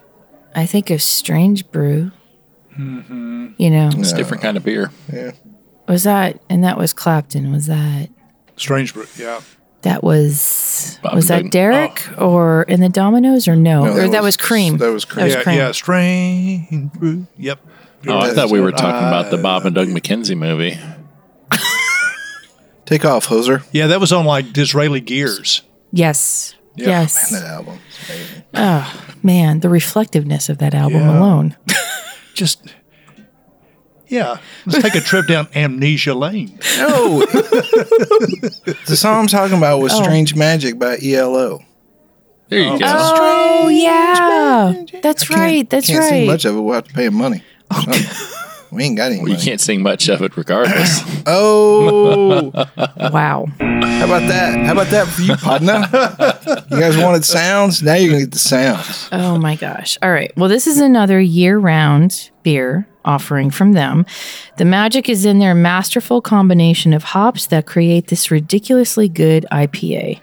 [0.54, 2.12] I think of Strange Brew.
[2.78, 3.54] Mm-hmm.
[3.58, 4.92] You know, It's a different kind of beer.
[5.12, 5.32] Yeah.
[5.88, 7.52] was that, and that was Clapton.
[7.52, 8.10] Was that,
[8.58, 9.42] strange brew yeah
[9.86, 11.52] that was, Bob was that Dylan.
[11.52, 12.30] Derek oh.
[12.30, 13.86] or in the Dominos or no?
[13.86, 14.78] No, or that, was, Cream.
[14.78, 15.26] That was Cream.
[15.26, 15.58] was yeah cream.
[15.58, 17.60] yeah strange brew yep
[18.08, 20.78] Oh, I thought we were talking about the Bob and Doug McKenzie movie.
[22.86, 23.64] Take off, hoser.
[23.72, 25.64] Yeah, that was on like Disraeli Gears.
[25.92, 26.54] Yes.
[26.76, 27.32] yes.
[27.32, 27.80] That album.
[28.54, 29.62] Oh, man.
[29.62, 31.18] The reflectiveness of that album Yeah.
[31.18, 31.56] alone.
[32.36, 32.62] Just
[34.08, 36.58] yeah, let's take a trip down Amnesia Lane.
[36.78, 37.20] No.
[37.26, 41.62] the song I'm talking about was Strange Magic by ELO.
[42.50, 42.86] There you go.
[42.88, 44.84] Oh, yeah.
[45.02, 45.68] That's right.
[45.70, 45.96] That's right.
[45.96, 46.10] can't right.
[46.10, 46.60] sing much of it.
[46.62, 47.44] We'll have to pay him money.
[47.72, 47.86] Um,
[48.72, 51.02] we ain't got any Well, you can't sing much of it regardless.
[51.28, 52.52] Oh,
[53.12, 53.48] Wow.
[53.60, 54.64] how about that?
[54.66, 55.82] How about that for you, partner?
[56.70, 57.82] You guys wanted sounds?
[57.82, 59.10] Now you're going to get the sounds.
[59.12, 59.98] Oh my gosh.
[60.04, 60.32] All right.
[60.38, 64.06] Well, this is another year round beer offering from them.
[64.58, 70.20] The magic is in their masterful combination of hops that create this ridiculously good IPA.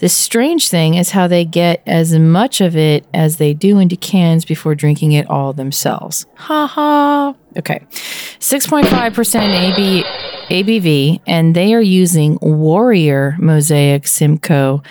[0.00, 3.96] The strange thing is how they get as much of it as they do into
[3.96, 6.26] cans before drinking it all themselves.
[6.34, 7.34] Ha ha.
[7.56, 7.86] Okay.
[8.40, 8.84] 6.5%
[9.72, 10.04] AB,
[10.48, 14.82] ABV, and they are using Warrior Mosaic Simcoe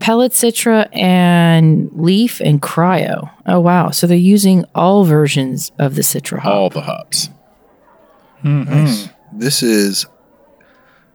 [0.00, 6.02] pellet citra and leaf and cryo oh wow so they're using all versions of the
[6.02, 7.30] citra hop All the hops.
[8.42, 9.08] Nice.
[9.32, 10.06] This is,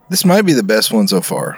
[0.10, 1.58] this might be the best one so far,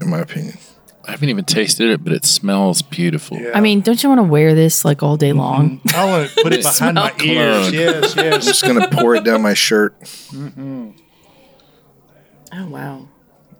[0.00, 0.58] in my opinion.
[1.06, 3.38] I haven't even tasted it, but it smells beautiful.
[3.54, 5.38] i mean don't you want to wear this like all day mm-hmm.
[5.38, 7.70] long I want to put it behind my Smell ears.
[7.70, 7.74] cologne.
[7.74, 9.98] Yes, I'm just going to pour it down my shirt.
[10.00, 10.90] Mm-hmm.
[12.54, 13.08] oh wow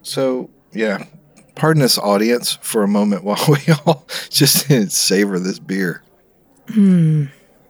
[0.03, 1.05] So, yeah,
[1.55, 6.03] pardon us, audience, for a moment while we all just savor this beer.
[6.69, 7.27] Hmm.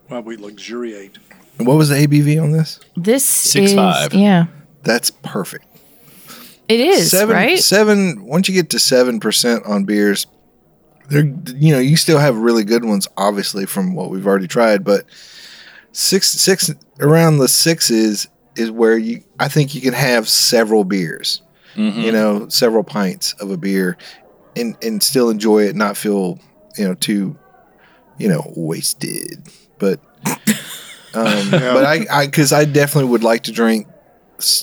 [0.09, 1.19] While we luxuriate.
[1.59, 2.81] What was the ABV on this?
[2.97, 4.13] this Six is five.
[4.13, 4.47] yeah
[4.83, 5.67] That's perfect.
[6.69, 8.25] it is seven, right Seven.
[8.25, 10.27] Once you get to seven percent on beers,
[11.09, 14.85] they're you know you still have really good ones, obviously from what we've already tried,
[14.85, 15.05] but
[15.93, 21.41] six six around the sixes is where you I think you can have several beers,
[21.77, 23.97] you know, several pints of a beer,
[24.57, 26.39] and and still enjoy it, not feel
[26.77, 27.37] you know too
[28.19, 30.01] you know wasted, but.
[31.17, 33.87] Um, But I, I, because I definitely would like to drink,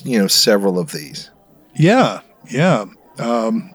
[0.04, 1.30] you know, several of these.
[1.76, 2.19] Yeah,
[2.50, 2.84] yeah.
[3.19, 3.74] Um,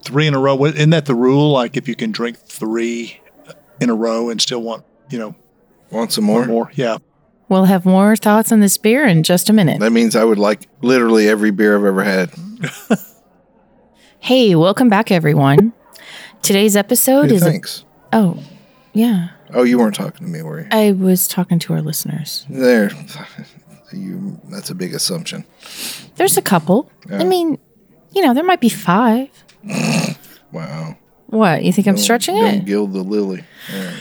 [0.00, 0.64] three in a row.
[0.64, 1.52] Isn't that the rule?
[1.52, 3.20] Like if you can drink three
[3.78, 5.34] in a row and still want, you know,
[5.90, 6.46] Want some more?
[6.46, 6.70] more?
[6.74, 6.96] Yeah.
[7.50, 10.38] we'll have more thoughts on this beer in just a minute That means I would
[10.38, 12.30] like literally every beer I've ever had.
[14.20, 15.72] hey welcome back everyone
[16.42, 17.60] today's episode Who is a,
[18.12, 18.42] oh
[18.92, 20.66] yeah Oh, you weren't talking to me, were you?
[20.72, 22.90] i was talking to our listeners There,
[23.92, 24.40] you.
[24.44, 25.44] That's a big assumption.
[26.16, 26.90] There's a couple.
[27.10, 27.58] I mean,
[28.12, 29.28] you know, there might be five.
[30.52, 30.96] Wow.
[31.26, 31.64] What?
[31.64, 32.64] You think I'm stretching Don't it?
[32.64, 33.42] gild the lily.
[33.74, 34.00] All right.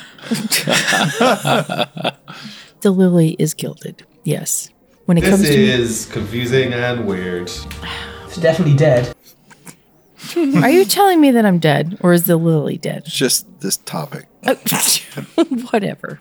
[2.81, 4.05] The lily is gilded.
[4.23, 4.69] Yes.
[5.05, 7.49] When it This comes to is confusing and weird.
[8.33, 9.15] It's definitely dead.
[10.35, 13.03] Are you telling me that I'm dead or is the lily dead?
[13.05, 14.25] It's just this topic.
[15.69, 16.19] Whatever.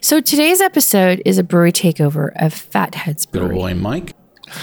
[0.00, 4.16] So today's episode is a brewery takeover of Fatheads Good old Brewery boy Mike.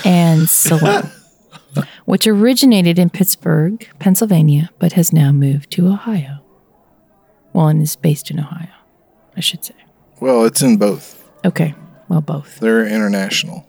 [0.03, 1.09] and Salem,
[2.05, 6.39] which originated in Pittsburgh, Pennsylvania, but has now moved to Ohio.
[7.53, 8.67] Well, and is based in Ohio,
[9.37, 9.75] I should say.
[10.19, 11.23] Well, it's in both.
[11.45, 11.73] Okay.
[12.09, 12.59] Well, both.
[12.59, 13.64] They're international.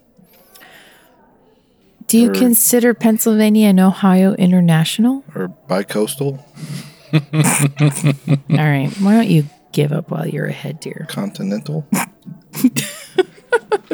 [2.07, 5.23] Do you consider Pennsylvania and Ohio international?
[5.35, 6.39] Or bicoastal,
[7.13, 7.19] All
[8.49, 8.89] right.
[8.99, 11.05] Why don't you give up while you're ahead, dear?
[11.09, 11.85] continental,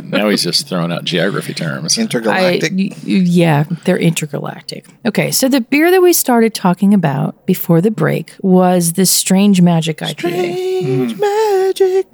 [0.03, 1.97] Now he's just throwing out geography terms.
[1.97, 2.71] Intergalactic.
[2.73, 4.85] y- y- yeah, they're intergalactic.
[5.05, 9.61] Okay, so the beer that we started talking about before the break was the Strange
[9.61, 10.11] Magic IPA.
[10.11, 11.19] Strange hmm.
[11.19, 12.07] magic.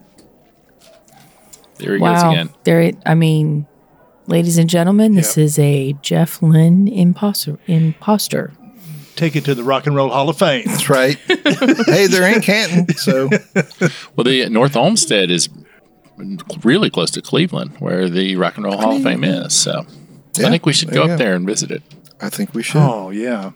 [1.77, 2.49] There he goes again.
[2.63, 2.91] there.
[3.05, 3.65] I mean,
[4.29, 7.57] ladies and gentlemen, this is a Jeff Lynne imposter.
[7.67, 8.53] Imposter.
[9.15, 10.63] Take it to the Rock and Roll Hall of Fame.
[10.65, 11.17] That's right.
[11.27, 13.27] hey, they're in Canton, so
[14.15, 15.49] Well, the North Olmsted is
[16.63, 19.53] really close to Cleveland, where the Rock and Roll Hall of Fame is.
[19.53, 19.85] So
[20.37, 21.17] Yeah, I think we should go up go.
[21.17, 21.83] there and visit it.
[22.21, 22.77] I think we should.
[22.81, 23.51] Oh, yeah.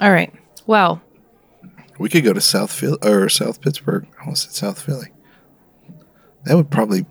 [0.00, 0.32] All right.
[0.66, 1.00] Well,
[1.98, 4.06] We could go to South Philly or South Pittsburgh.
[4.18, 5.08] I almost said South Philly.
[6.44, 7.06] That would probably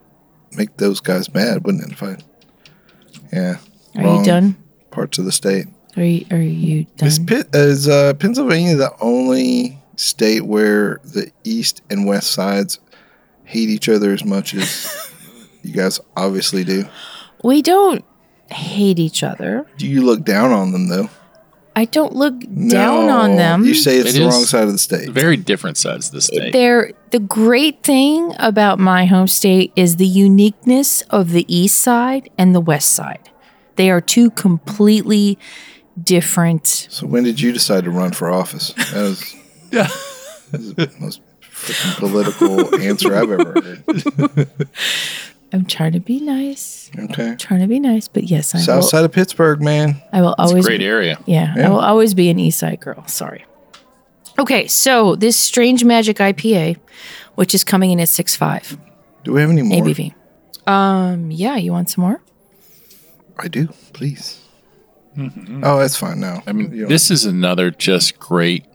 [0.51, 1.91] make those guys mad, wouldn't it?
[1.91, 2.17] If I,
[3.31, 3.57] yeah.
[3.95, 4.55] are you done?
[4.91, 5.67] Parts of the state.
[5.95, 7.07] Are you Are you done?
[7.07, 12.79] Is, Pitt, is uh, Pennsylvania the only state where the east and west sides
[13.45, 15.11] hate each other as much as
[15.63, 16.85] you guys obviously do?
[17.43, 18.03] we don't
[18.49, 19.65] hate each other.
[19.77, 21.09] Do you look down on them though?
[21.77, 23.63] I don't look down on them.
[23.63, 25.09] You say it's It the wrong side of the state.
[25.11, 26.51] Very different sides of the state.
[26.51, 32.31] There, the great thing about my home state is the uniqueness of the east side
[32.35, 33.29] and the west side.
[33.75, 35.37] They are two completely
[36.01, 36.65] different.
[36.65, 38.73] So when did you decide to run for office?
[38.73, 39.35] That was,
[39.71, 39.83] Yeah.
[40.49, 41.21] that was the most
[41.97, 44.69] political answer I've ever heard.
[45.53, 46.91] I'm trying to be nice.
[46.97, 47.35] Okay.
[47.37, 48.81] Trying to be nice, but yes, I South will.
[48.89, 50.01] side of Pittsburgh, man.
[50.11, 51.17] I will It's a always great area.
[51.25, 51.67] Yeah, Yeah.
[51.67, 53.05] I will always be an East Side girl.
[53.07, 53.45] Sorry.
[54.37, 56.77] Okay, so this Strange Magic IPA,
[57.35, 58.77] which is coming in at six five
[59.23, 59.81] Do we have any more?
[59.83, 60.13] ABV.
[60.69, 62.21] Um, yeah, you want some more?
[63.39, 64.41] I do, please.
[65.63, 66.43] Oh, that's fine now.
[66.45, 68.65] I mean, this is another just great.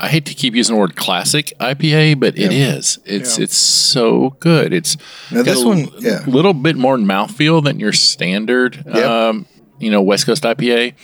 [0.00, 2.74] I hate to keep using the word classic IPA, but it Yeah.
[2.76, 2.98] is.
[3.04, 3.44] It's Yeah.
[3.44, 4.72] it's so good.
[4.72, 4.96] It's
[5.30, 6.24] Now this a one, yeah.
[6.26, 9.04] little bit more mouthfeel than your standard, Yep.
[9.04, 9.46] um,
[9.78, 10.94] you know, West Coast IPA.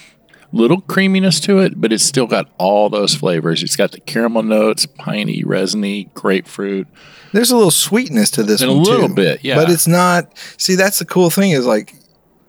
[0.52, 3.62] Little creaminess to it, but it's still got all those flavors.
[3.62, 6.86] It's got the caramel notes, piney, resiny, grapefruit.
[7.32, 9.14] There's a little sweetness to this And a little too.
[9.14, 9.56] bit, yeah.
[9.56, 10.28] But it's not.
[10.56, 11.94] See, that's the cool thing is like,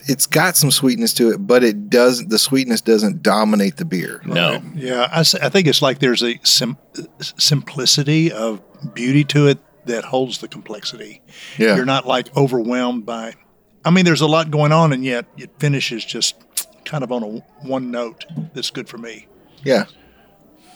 [0.07, 2.29] it's got some sweetness to it, but it doesn't.
[2.29, 4.21] The sweetness doesn't dominate the beer.
[4.25, 6.77] No, Yeah, I, I, think it's like there's a sim-
[7.19, 8.61] simplicity of
[8.93, 11.21] beauty to it that holds the complexity.
[11.57, 11.75] Yeah.
[11.75, 13.33] You're not like overwhelmed by.
[13.83, 16.35] I mean, there's a lot going on, and yet it finishes just
[16.85, 17.27] kind of on a
[17.67, 18.25] one note.
[18.53, 19.27] That's good for me.
[19.63, 19.85] Yeah.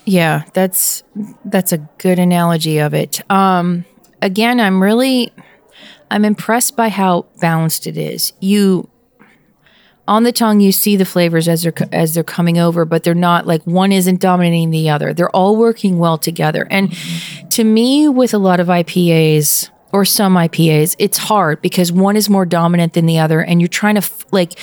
[0.06, 1.04] Yeah, that's
[1.46, 3.22] that's a good analogy of it.
[3.30, 3.86] Um,
[4.22, 5.32] again, I'm really
[6.10, 8.34] I'm impressed by how balanced it is.
[8.42, 8.90] You
[10.12, 13.16] on the tongue, you see the flavors as they're as they're coming over, but they're
[13.16, 15.14] not like one isn't dominating the other.
[15.14, 16.68] They're all working well together.
[16.70, 17.48] And mm-hmm.
[17.48, 22.30] to me, with a lot of IPAs or some IPAs, it's hard because one is
[22.30, 24.60] more dominant than the other, and you're trying to f- like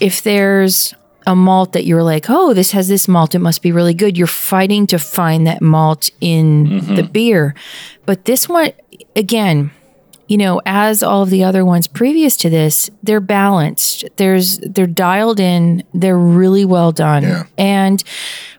[0.00, 0.94] if there's
[1.26, 4.16] a malt that you're like, oh, this has this malt, it must be really good.
[4.16, 6.94] You're fighting to find that malt in mm-hmm.
[6.94, 7.54] the beer.
[8.06, 8.72] But this one,
[9.14, 9.70] again,
[10.28, 14.04] you know, as all of the other ones previous to this, they're balanced.
[14.16, 15.82] There's they're dialed in.
[15.94, 17.22] They're really well done.
[17.24, 17.44] Yeah.
[17.56, 18.04] And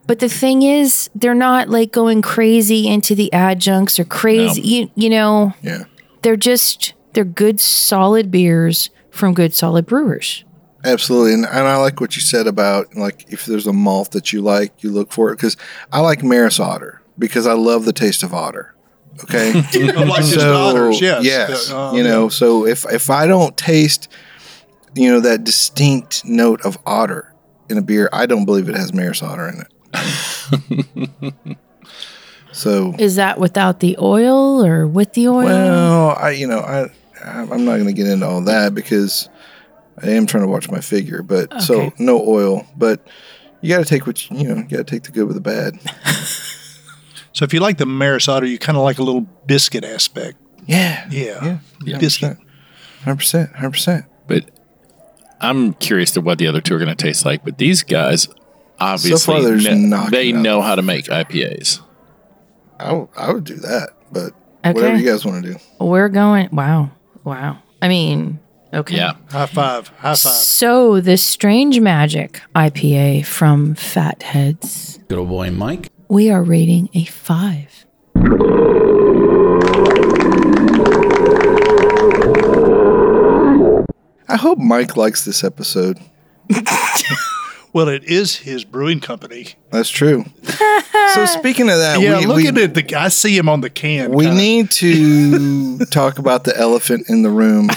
[0.08, 4.62] but the thing is, they're not like going crazy into the adjuncts or crazy.
[4.62, 5.84] You, you know, Yeah.
[6.24, 10.44] they're just they're good, solid beers from good, solid brewers.
[10.84, 14.32] Absolutely, and, and I like what you said about like if there's a malt that
[14.34, 15.58] you like, you look for it because
[15.92, 18.74] I like Maris Otter because I love the taste of otter.
[19.24, 21.24] Okay, like just otters, yes.
[21.24, 22.30] yes, Uh, you know.
[22.30, 24.08] So if if I don't taste,
[24.96, 27.34] you know, that distinct note of otter
[27.70, 31.34] in a beer, I don't believe it has Maris Otter in it.
[32.52, 35.46] so Is that without the oil or with the oil?
[35.46, 36.90] well, I you know I
[37.24, 39.28] I'm not going to get into all that because
[40.02, 43.06] I am trying to watch my figure, but so no oil, but
[43.62, 44.56] you got to take what you, you know.
[44.56, 45.78] You got to take the good with the bad.
[47.34, 50.38] So if you like the Maris Otter, you kind of like a little biscuit aspect.
[50.66, 51.60] Yeah, Yeah.
[51.84, 52.38] yeah, Biscuit.
[53.04, 54.06] hundred percent, hundred percent.
[54.28, 54.50] but
[55.42, 57.44] I'm curious to what the other two are going to taste like.
[57.46, 58.28] But these guys,
[58.80, 60.42] obviously, far, they're just kn- they it out.
[60.42, 61.80] know how to make IPAs.
[62.80, 64.34] I would, I would do that, but
[64.66, 64.74] Okay.
[64.74, 65.60] whatever you guys want to do.
[65.80, 66.50] We're going.
[66.52, 66.92] Wow.
[67.24, 67.60] Wow.
[67.82, 68.40] I mean,
[68.74, 68.98] okay.
[68.98, 69.88] Yeah, High five.
[70.00, 70.18] High five.
[70.18, 75.90] So the Strange Magic IPA from Fatheads, Good old boy Mike.
[76.10, 77.86] We are rating a five.
[84.32, 86.00] I hope Mike likes this episode.
[87.72, 89.50] Well, it is his brewing company.
[89.70, 90.26] That's true.
[91.14, 92.74] so speaking of that, Yeah, we, look we, at it.
[92.74, 94.12] The, I see him on the can.
[94.12, 94.42] we kinda.
[94.42, 97.70] need to talk about the elephant in the room.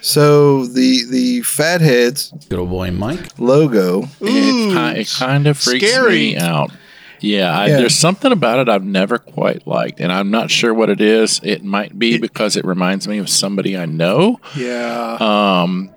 [0.00, 3.38] so the the Fatheads Good old boy Mike.
[3.38, 4.08] logo.
[4.20, 6.10] it, it kind of freaks scary.
[6.34, 6.72] me out.
[7.20, 7.76] Yeah, I, Yeah.
[7.78, 11.40] there's something about it I've never quite liked, and I'm not sure what it is.
[11.42, 14.40] It might be because it reminds me of somebody I know.
[14.56, 15.16] Yeah.
[15.20, 15.90] Um,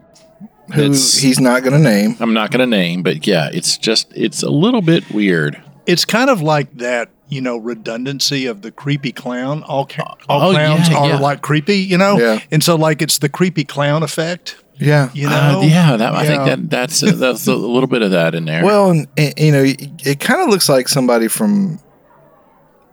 [0.74, 2.16] Who It's- he's not going to name.
[2.20, 5.62] I'm not going to name, but yeah, it's just it's a little bit weird.
[5.86, 9.62] it's kind of like that, you know, redundancy of the creepy clown.
[9.64, 11.18] All, ca- oh, all Oh, clowns yeah, are yeah.
[11.20, 12.18] like creepy, you know?
[12.18, 12.40] Yeah.
[12.52, 15.10] And so, like, it's the creepy clown effect, Yeah.
[15.14, 15.62] you Uh, know?
[15.62, 18.64] yeah, that, I think that that's that's a little bit of that in there.
[18.66, 21.80] Well, and, and, you know, it, it kind of looks like somebody from,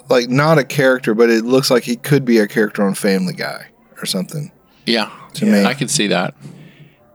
[0.09, 3.33] like, not a character, but it looks like he could be a character on Family
[3.35, 3.67] Guy
[4.01, 4.51] or something.
[4.87, 5.65] yeah, to me.
[5.65, 6.35] I can see that.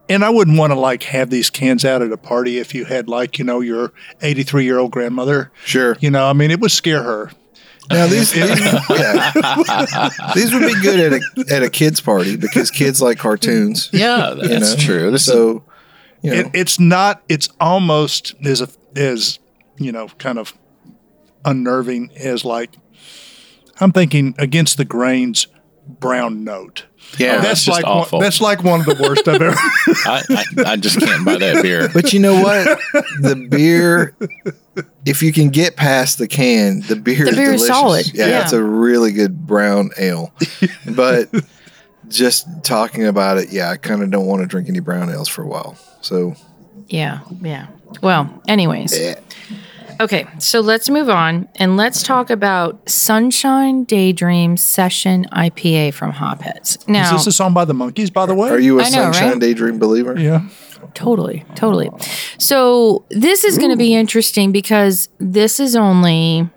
[0.08, 2.86] And I wouldn't want to, like, have these cans out at a party if you
[2.86, 3.92] had, like, you know, your
[4.22, 5.52] 83 year old grandmother.
[5.66, 5.98] Sure.
[6.00, 7.32] You know, I mean, it would scare her.
[7.90, 9.32] Now these, these, yeah.
[10.36, 13.90] these would be good at a at a kids party because kids like cartoons.
[13.94, 14.80] Yeah, that's know?
[14.80, 15.12] true.
[15.12, 15.64] This So,
[16.22, 19.40] you know, It, it's not, it's almost as, a, as,
[19.78, 20.54] you know, kind of
[21.44, 22.72] unnerving as, like,
[23.80, 25.48] I'm thinking against the grains
[25.88, 26.86] brown note.
[27.18, 27.38] Yeah.
[27.38, 28.20] Oh, that's just like awful.
[28.20, 29.56] One, that's like one of the worst I've ever.
[30.06, 31.88] I, I, I just can't buy that beer.
[31.94, 32.66] But you know what?
[33.22, 34.16] The beer,
[35.06, 37.68] if you can get past the can, the beer The is beer is delicious.
[37.68, 38.14] solid.
[38.14, 38.42] Yeah, Yeah.
[38.44, 40.34] it's a really good brown ale.
[40.96, 41.30] But
[42.10, 45.28] just talking about it, yeah, I kind of don't want to drink any brown ales
[45.30, 45.78] for a while.
[46.02, 46.36] So
[46.90, 47.68] Yeah, yeah.
[48.02, 48.98] Well, anyways.
[49.00, 49.20] yeah.
[50.00, 56.88] Okay, so let's move on and let's talk about Sunshine Daydream Session IPA from Hopheads.
[56.88, 58.50] Now, Is Now, this a song by the Monkees, by the way?
[58.50, 59.40] Are you a know, Sunshine right?
[59.40, 60.20] Daydream believer?
[60.20, 60.48] Yeah.
[60.94, 61.90] totally, totally.
[62.38, 66.50] So this is going to be interesting because this is only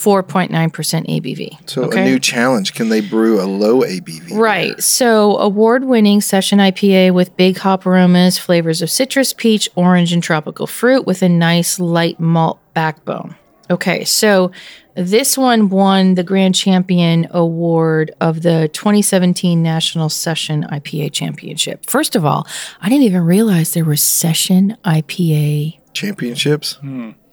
[0.00, 1.68] 4.9% ABV.
[1.68, 2.00] So okay?
[2.00, 2.72] a new challenge.
[2.72, 4.32] Can they brew a low ABV?
[4.32, 4.80] Right.
[4.82, 10.22] So, award winning session IPA with big hop aromas, flavors of citrus, peach, orange, and
[10.22, 13.36] tropical fruit with a nice light malt backbone.
[13.68, 14.04] Okay.
[14.04, 14.52] So,
[14.94, 21.84] this one won the Grand Champion Award of the 2017 National Session IPA Championship.
[21.84, 22.46] First of all,
[22.80, 25.78] I didn't even realize there was session IPA.
[25.92, 26.78] Championships?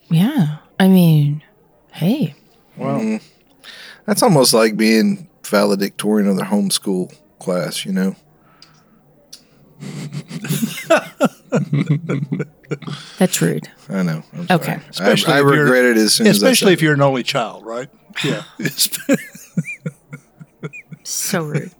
[0.10, 0.58] Yeah.
[0.80, 1.44] I mean,
[1.94, 2.36] hey.
[2.78, 3.20] Well eh.
[4.06, 8.16] that's almost like being valedictorian of their homeschool class, you know?
[13.20, 13.70] That's rude.
[13.90, 14.24] I know.
[14.34, 14.66] I'm Okay.
[14.66, 14.82] sorry.
[14.90, 17.66] Especially I, I if regret it as soon as Especially if you're an only child,
[17.66, 17.90] right?
[18.24, 18.44] Yeah.
[21.10, 21.72] So rude.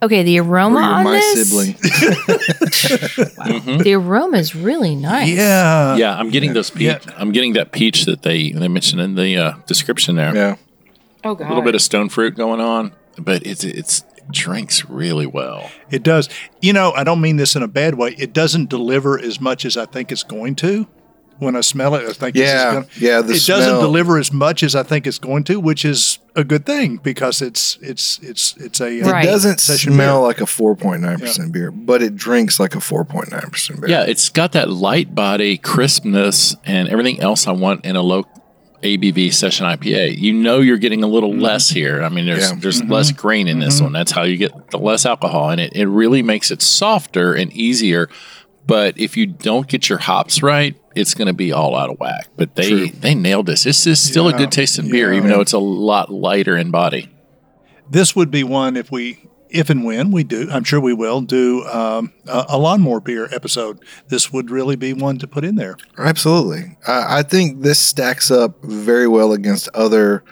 [0.00, 1.74] Okay, the aroma you're on my this, sibling.
[3.82, 5.28] the aroma is really nice.
[5.28, 5.96] yeah.
[5.96, 6.96] Yeah, I'm getting those peach.
[7.16, 10.34] I'm getting that peach that they they mentioned in the uh, description there.
[10.34, 10.56] Yeah.
[11.24, 11.46] Oh god.
[11.46, 15.70] A little bit of stone fruit going on, but it's it's it drinks really well.
[15.90, 16.30] It does.
[16.62, 18.14] You know, I don't mean this in a bad way.
[18.18, 20.86] It doesn't deliver as much as I think it's going to.
[21.38, 23.80] When I smell it, I think this is Yeah, gonna, yeah, the it doesn't smell-
[23.82, 27.40] deliver as much as I think it's going to, which is a good thing because
[27.40, 29.24] it's it's it's it's a uh, Right.
[29.24, 30.26] It doesn't smell beer.
[30.26, 33.90] like a 4.9% beer, but it drinks like a 4.9% beer.
[33.90, 38.24] Yeah, it's got that light body, crispness, and everything else I want in a low
[38.82, 40.18] ABV session IPA.
[40.18, 41.40] You know you're getting a little mm-hmm.
[41.40, 42.02] less here.
[42.02, 42.56] I mean, there's Yeah.
[42.58, 42.92] there's mm-hmm.
[42.92, 43.84] less grain in this mm-hmm.
[43.84, 43.92] one.
[43.92, 45.72] That's how you get the less alcohol in it.
[45.74, 48.08] It really makes it softer and easier.
[48.66, 51.98] But if you don't get your hops right, it's going to be all out of
[52.00, 52.28] whack.
[52.36, 53.64] But they they nailed this.
[53.64, 57.10] This is still a good tasting beer, even though it's a lot lighter in body.
[57.90, 61.20] this would be one if we if and when we do i'm sure we will
[61.20, 65.54] do um, a, a lawnmower beer episode this would really be one to put in
[65.54, 66.76] there Absolutely.
[66.88, 70.24] I, I think this stacks up very well against other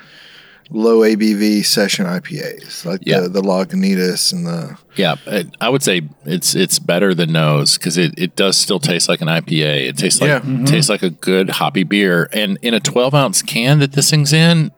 [0.71, 3.21] low ABV session IPAs, like Yeah.
[3.21, 4.79] the, the Lagunitas and the.
[4.97, 8.79] Yeah, it, I would say it's it's better than nose because it, it does still
[8.81, 9.89] taste like an IPA.
[9.89, 10.41] It tastes like Yeah.
[10.41, 10.65] Mm-hmm.
[10.65, 12.29] tastes like a good hoppy beer.
[12.33, 14.71] And in a twelve ounce can that this thing's in,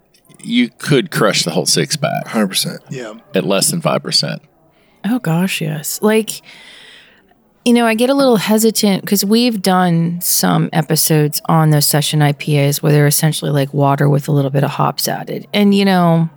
[0.42, 2.78] you could crush the whole six pack 100%.
[2.90, 4.42] yeah at less than five percent.
[5.06, 6.00] Oh gosh, yes.
[6.02, 6.40] Like
[7.64, 12.20] you know, I get a little hesitant because we've done some episodes on those session
[12.20, 15.46] IPAs where they're essentially like water with a little bit of hops added.
[15.54, 16.28] And you know,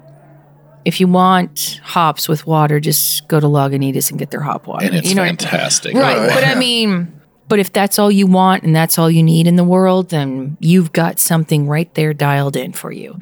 [0.86, 4.86] if you want hops with water, just go to Lagunitas and get their hop water.
[4.86, 5.96] And it's you know, fantastic.
[5.96, 6.18] Right.
[6.18, 7.20] Oh, but I mean,
[7.50, 10.56] but if that's all you want and that's all you need in the world, then
[10.62, 13.20] you've got something right there dialed in for you.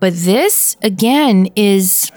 [0.00, 2.10] But this, again, is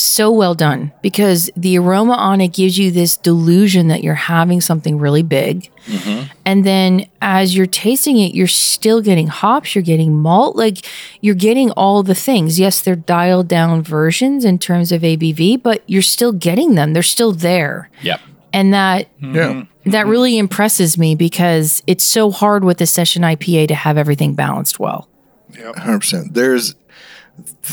[0.00, 4.60] so well done because the aroma on it gives you this delusion that you're having
[4.60, 5.70] something really big.
[5.86, 6.32] Mm-hmm.
[6.44, 10.86] And then as you're tasting it, you're still getting hops, you're getting malt, like
[11.20, 12.58] you're getting all the things.
[12.58, 16.92] Yes, they're dialed down versions in terms of ABV, but you're still getting them.
[16.92, 18.20] They're still there Yep.
[18.52, 19.34] and that mm-hmm.
[19.34, 19.64] Yeah.
[19.86, 20.10] that mm-hmm.
[20.10, 24.78] really impresses me because it's so hard with the session IPA to have everything balanced
[24.78, 25.08] well.
[25.50, 26.34] Yeah, 100%.
[26.34, 26.74] There's.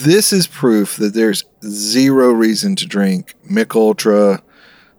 [0.03, 4.41] This is proof that there's zero reason to drink Mich Ultra,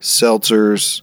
[0.00, 1.02] seltzers,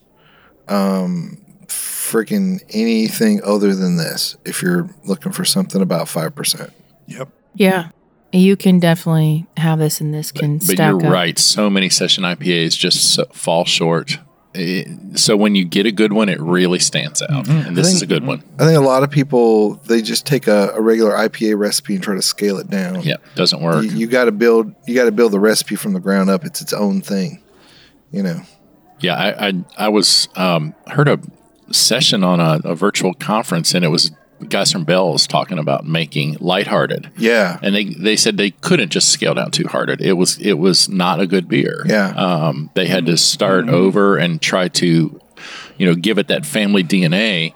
[0.67, 1.37] um,
[1.67, 6.71] freaking anything other than this if you're looking for something about 5%.
[7.07, 7.89] yep Yeah,
[8.31, 11.11] you can definitely have this, and this can But stack you're up.
[11.13, 11.37] right.
[11.39, 14.19] So many session IPAs just so, fall short.
[14.55, 14.87] It-
[15.19, 18.05] so when you get a good one, it really stands out, and this is a
[18.07, 18.43] good one.
[18.59, 22.03] I think a lot of people they just take a, a regular IPA recipe and
[22.03, 23.01] try to scale it down.
[23.01, 23.83] Yeah, doesn't work.
[23.83, 26.45] You, you got to build you got to build the recipe from the ground up.
[26.45, 27.41] It's its own thing.
[28.11, 28.41] You know.
[28.99, 31.19] Yeah, I I, I was um, heard a
[31.71, 34.11] session on a, a virtual conference, and it was
[34.43, 37.59] guys from Bell's talking about making lighthearted, Yeah.
[37.61, 39.89] and they they said they couldn't just scale down too hard.
[40.01, 41.83] It was it was not a good beer.
[41.85, 42.09] Yeah.
[42.15, 45.19] um, they had to start over and try to,
[45.77, 47.53] you know, give it that family DNA.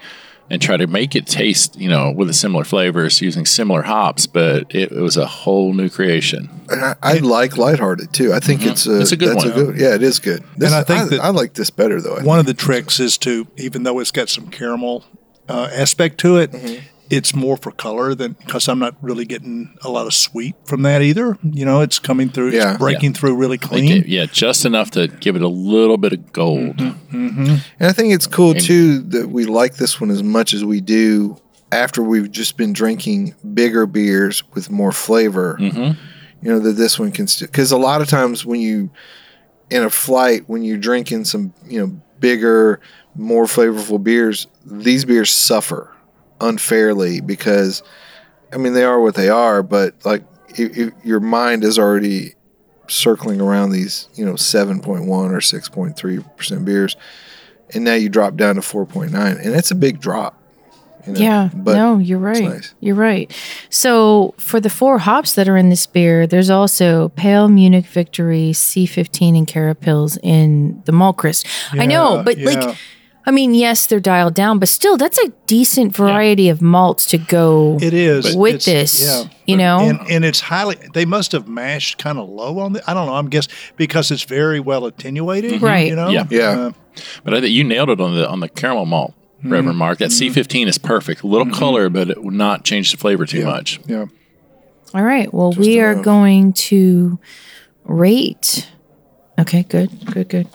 [0.49, 4.25] and try to make it taste, you know, with a similar flavors using similar hops,
[4.25, 6.49] but it, it was a whole new creation.
[6.69, 8.31] And I, I like lighthearted too.
[8.31, 9.01] I think it's Mm-hmm.
[9.01, 9.51] It's a good that's one.
[9.51, 10.45] A good, yeah, it is good.
[10.55, 12.15] This, I think I, that- I like this better though.
[12.15, 15.03] I One of the tricks is to, even though it's got some caramel
[15.49, 16.83] uh, aspect to it, Mm-hmm.
[17.09, 20.81] it's more for color than because I'm not really getting a lot of sweet from
[20.81, 21.37] that either.
[21.43, 22.71] You know, it's coming through, Yeah.
[22.71, 23.91] it's breaking through really Like clean.
[23.99, 26.79] it- yeah, just enough to give it a little bit of gold.
[27.11, 30.81] And I think it's cool too that we like this one as much as we
[30.81, 31.37] do
[31.71, 35.57] after we've just been drinking bigger beers with more flavor.
[35.59, 35.99] Mm-hmm.
[36.45, 38.89] You know that this one can because a lot of times when you
[39.69, 42.79] in a flight when you're drinking some you know bigger,
[43.17, 45.93] more flavorful beers, these beers suffer
[46.39, 47.83] unfairly because
[48.53, 52.33] I mean they are what they are, but like if, if your mind is already
[52.87, 56.95] circling around these you know 7.1 or 6.3 percent beers
[57.73, 60.41] and now you drop down to 4.9 and it's a big drop
[61.07, 61.19] you know?
[61.19, 62.43] Yeah, but no, you're right.
[62.43, 62.75] nice.
[62.81, 63.31] You're right.
[63.69, 68.51] So for the four hops that are in this beer, there's also Pale Munich Victory,
[68.51, 71.47] C15, and Carapils in the malt grist.
[71.71, 72.49] I know, but yeah.
[72.49, 72.77] like,
[73.27, 77.17] I mean, yes, they're dialed down, but still, that's a decent variety of malts to
[77.17, 77.77] go.
[77.81, 79.79] It is with It's- this, you know?
[79.81, 80.77] and, and it's highly.
[80.93, 82.89] They must have mashed kind of low on the.
[82.89, 83.15] I don't know.
[83.15, 85.87] I'm guess because it's very well attenuated, Right.
[85.89, 86.25] You know, Yeah.
[86.29, 86.49] Yeah.
[86.49, 86.71] Uh,
[87.25, 89.51] But I think you nailed it on the on the caramel malt, Mm-hmm.
[89.53, 89.99] Reverend Mark.
[89.99, 91.21] That C15 is perfect.
[91.21, 93.79] A little color, but it would not change the flavor too much.
[93.85, 94.05] yeah.
[94.95, 95.31] All right.
[95.33, 97.19] Well, we are going to
[97.83, 98.67] rate.
[99.39, 100.47] Okay, good, good, good.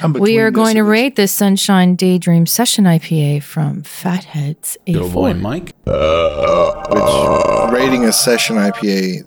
[0.00, 0.88] I'm We are going to this.
[0.88, 5.40] rate this Sunshine Daydream Session IPA from Fatheads Little boy A4.
[5.40, 5.74] Mike.
[5.86, 9.24] Uh, which rating a session ipa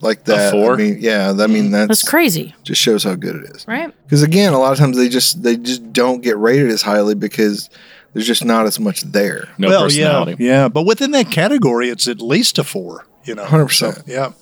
[0.00, 0.74] like that four?
[0.74, 3.94] i mean yeah i mean that's, That's crazy, just shows how good it is right?
[4.04, 7.14] because again a lot of times they just they just don't get rated as highly
[7.14, 7.70] because
[8.12, 10.36] there's just not as much there No well, personality.
[10.38, 13.06] yeah, yeah, but within that category, it's at least a four.
[13.24, 13.72] You know, 100%.
[13.72, 14.32] So, yeah.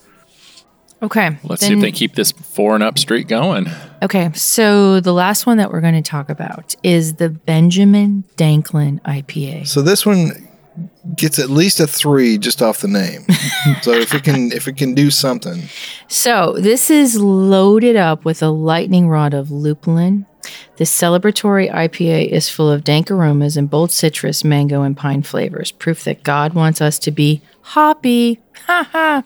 [1.05, 1.37] Okay.
[1.45, 3.67] Let's see if they keep this four and up streak going.
[4.03, 9.01] Okay, so the last one that we're going to talk about is the Benjamin Danklin
[9.03, 9.67] IPA.
[9.67, 10.49] so this one
[11.15, 13.25] gets at least a three just off the name
[13.83, 15.63] so if it can if it can do something
[16.09, 20.27] So this is loaded up with a lightning rod of lupulin.
[20.77, 25.71] This celebratory IPA is full of dank aromas and bold citrus, mango, and pine flavors.
[25.71, 28.41] Proof that God wants us to be hoppy.
[28.67, 29.25] Ha ha.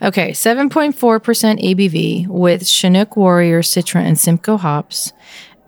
[0.00, 5.12] Okay, 7.4% ABV with Chinook Warrior, Citra, and Simcoe hops,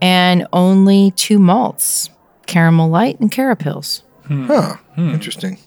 [0.01, 2.09] and only two malts
[2.47, 4.03] caramel light and carapils.
[4.27, 4.77] Huh.
[4.97, 5.59] Interesting.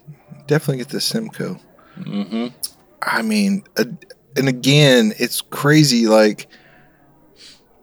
[0.48, 1.60] Definitely get the Simcoe.
[2.00, 2.48] Mm-hmm.
[3.02, 3.86] I mean, uh,
[4.36, 6.08] and again, it's crazy.
[6.08, 6.48] Like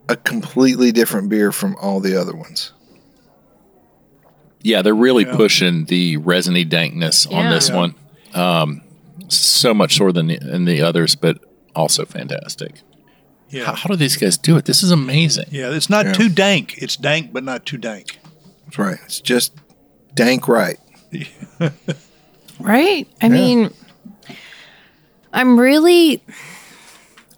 [0.08, 2.72] a completely different beer from all the other ones.
[4.62, 7.76] Yeah, they're really pushing the resiny dankness on this Yeah.
[7.76, 7.94] one.
[8.34, 8.82] Um,
[9.28, 11.38] so much more than the, in the others, but
[11.74, 12.74] also fantastic.
[13.48, 13.64] Yeah.
[13.64, 14.64] How, how do these guys do it?
[14.64, 15.46] This is amazing.
[15.50, 16.12] Yeah, it's not Yeah.
[16.12, 16.78] too dank.
[16.78, 18.18] It's dank, but not too dank.
[18.64, 18.98] That's right.
[19.04, 19.52] It's just
[20.14, 20.78] dank right.
[22.60, 23.08] Right?
[23.22, 23.70] I mean,
[25.32, 26.22] I'm really,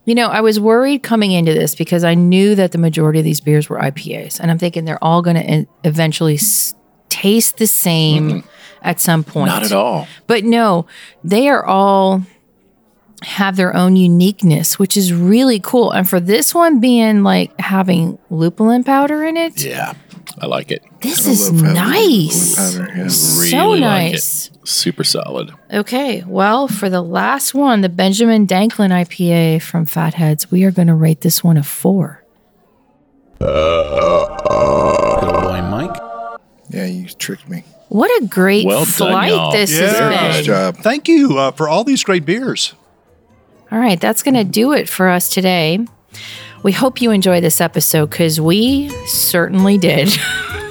[0.05, 3.25] you know, I was worried coming into this because I knew that the majority of
[3.25, 4.41] these beers were IPAs.
[4.41, 6.75] And I'm thinking they're all going to eventually s-
[7.09, 8.43] taste the same
[8.83, 9.47] at some point.
[9.49, 10.07] Not at all.
[10.27, 10.87] But no,
[11.25, 12.23] they are all
[13.23, 15.93] have their own uniqueness, which is really cool.
[15.93, 19.93] And for this one being like having lupulin powder in it, Yeah,
[20.41, 20.83] I like it.
[21.03, 22.57] this I is nice.
[22.57, 23.07] powder, yeah.
[23.09, 24.49] So Really like nice.
[24.49, 24.59] it.
[24.69, 25.53] Super solid.
[25.73, 30.89] Okay, well, for the last one, the Benjamin Danklin IPA from Fatheads, we are going
[30.89, 32.25] to rate this one a four.
[33.41, 35.21] Uh, uh, uh.
[35.27, 35.97] Little boy Mike.
[36.71, 37.63] Yeah, you tricked me.
[37.93, 39.53] What a great Well done, flight y'all.
[39.53, 39.81] this Yeah.
[39.89, 40.45] has Nice been.
[40.47, 40.77] job.
[40.79, 42.73] Thank you uh, for all these great beers.
[43.71, 45.79] All right, that's going to do it for us today.
[46.63, 50.09] We hope you enjoyed this episode because we certainly did.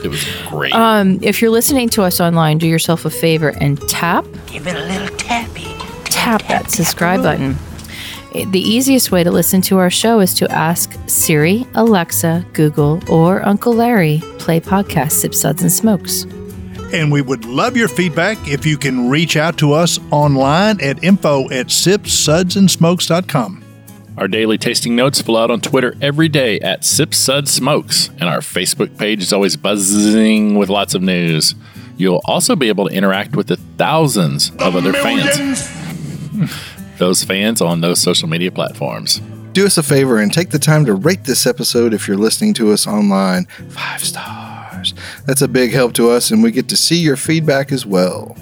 [0.03, 0.73] It was great.
[0.73, 4.75] Um, if you're listening to us online, do yourself a favor and tap Give it
[4.75, 5.67] a little tappy.
[6.05, 7.55] tap that subscribe button.
[8.33, 13.45] The easiest way to listen to our show is to ask Siri, Alexa, Google, or
[13.45, 16.25] Uncle Larry play podcast Sip Suds and Smokes.
[16.93, 21.03] And we would love your feedback if you can reach out to us online at
[21.03, 23.63] info at sipsudsandsmokes.com.
[24.17, 28.23] Our daily tasting notes flow out on Twitter every day at Sip Sud Smokes, and
[28.23, 31.55] our Facebook page is always buzzing with lots of news.
[31.97, 35.69] You'll also be able to interact with the thousands of other fans.
[36.97, 39.21] Those fans on those social media platforms.
[39.53, 42.53] Do us a favor and take the time to rate this episode if you're listening
[42.55, 43.45] to us online.
[43.69, 44.50] Five stars.
[44.85, 45.23] Stars.
[45.25, 48.35] That's a big help to us, and we get to see your feedback as well.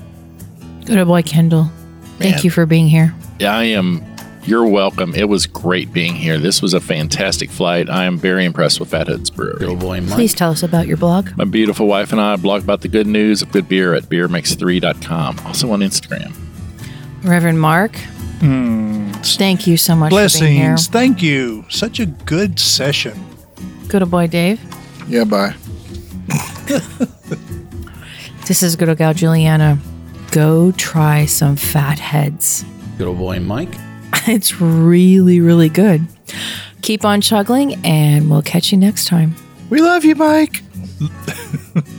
[0.86, 1.72] Good boy, Kendall.
[2.18, 2.44] Thank Man.
[2.44, 3.14] you for being here.
[3.40, 4.04] Yeah, I am.
[4.44, 5.14] You're welcome.
[5.14, 6.40] It was great being here.
[6.40, 7.90] This was a fantastic flight.
[7.90, 9.60] I am very impressed with Fatheads Brewery.
[9.60, 10.16] Good boy, Mike.
[10.16, 11.30] Please tell us about your blog.
[11.38, 15.40] My beautiful wife and I blog about the good news of good beer at beermix3.com.
[15.46, 16.34] Also on Instagram.
[17.24, 17.96] Reverend Mark.
[18.40, 19.12] Hmm.
[19.22, 20.70] Thank you so much for being here.
[20.70, 20.88] Blessings.
[20.88, 21.66] Thank you.
[21.70, 23.24] Such a good session.
[23.88, 24.62] Good old boy, Dave.
[25.08, 25.54] Yeah, bye.
[28.50, 29.78] This is good old gal Juliana.
[30.32, 32.66] Go try some fat heads.
[32.98, 33.76] Good old boy, Mike.
[34.28, 36.06] It's really, really good.
[36.82, 39.36] Keep on chuggling, and we'll catch you next time.
[39.70, 40.64] We love you, Mike.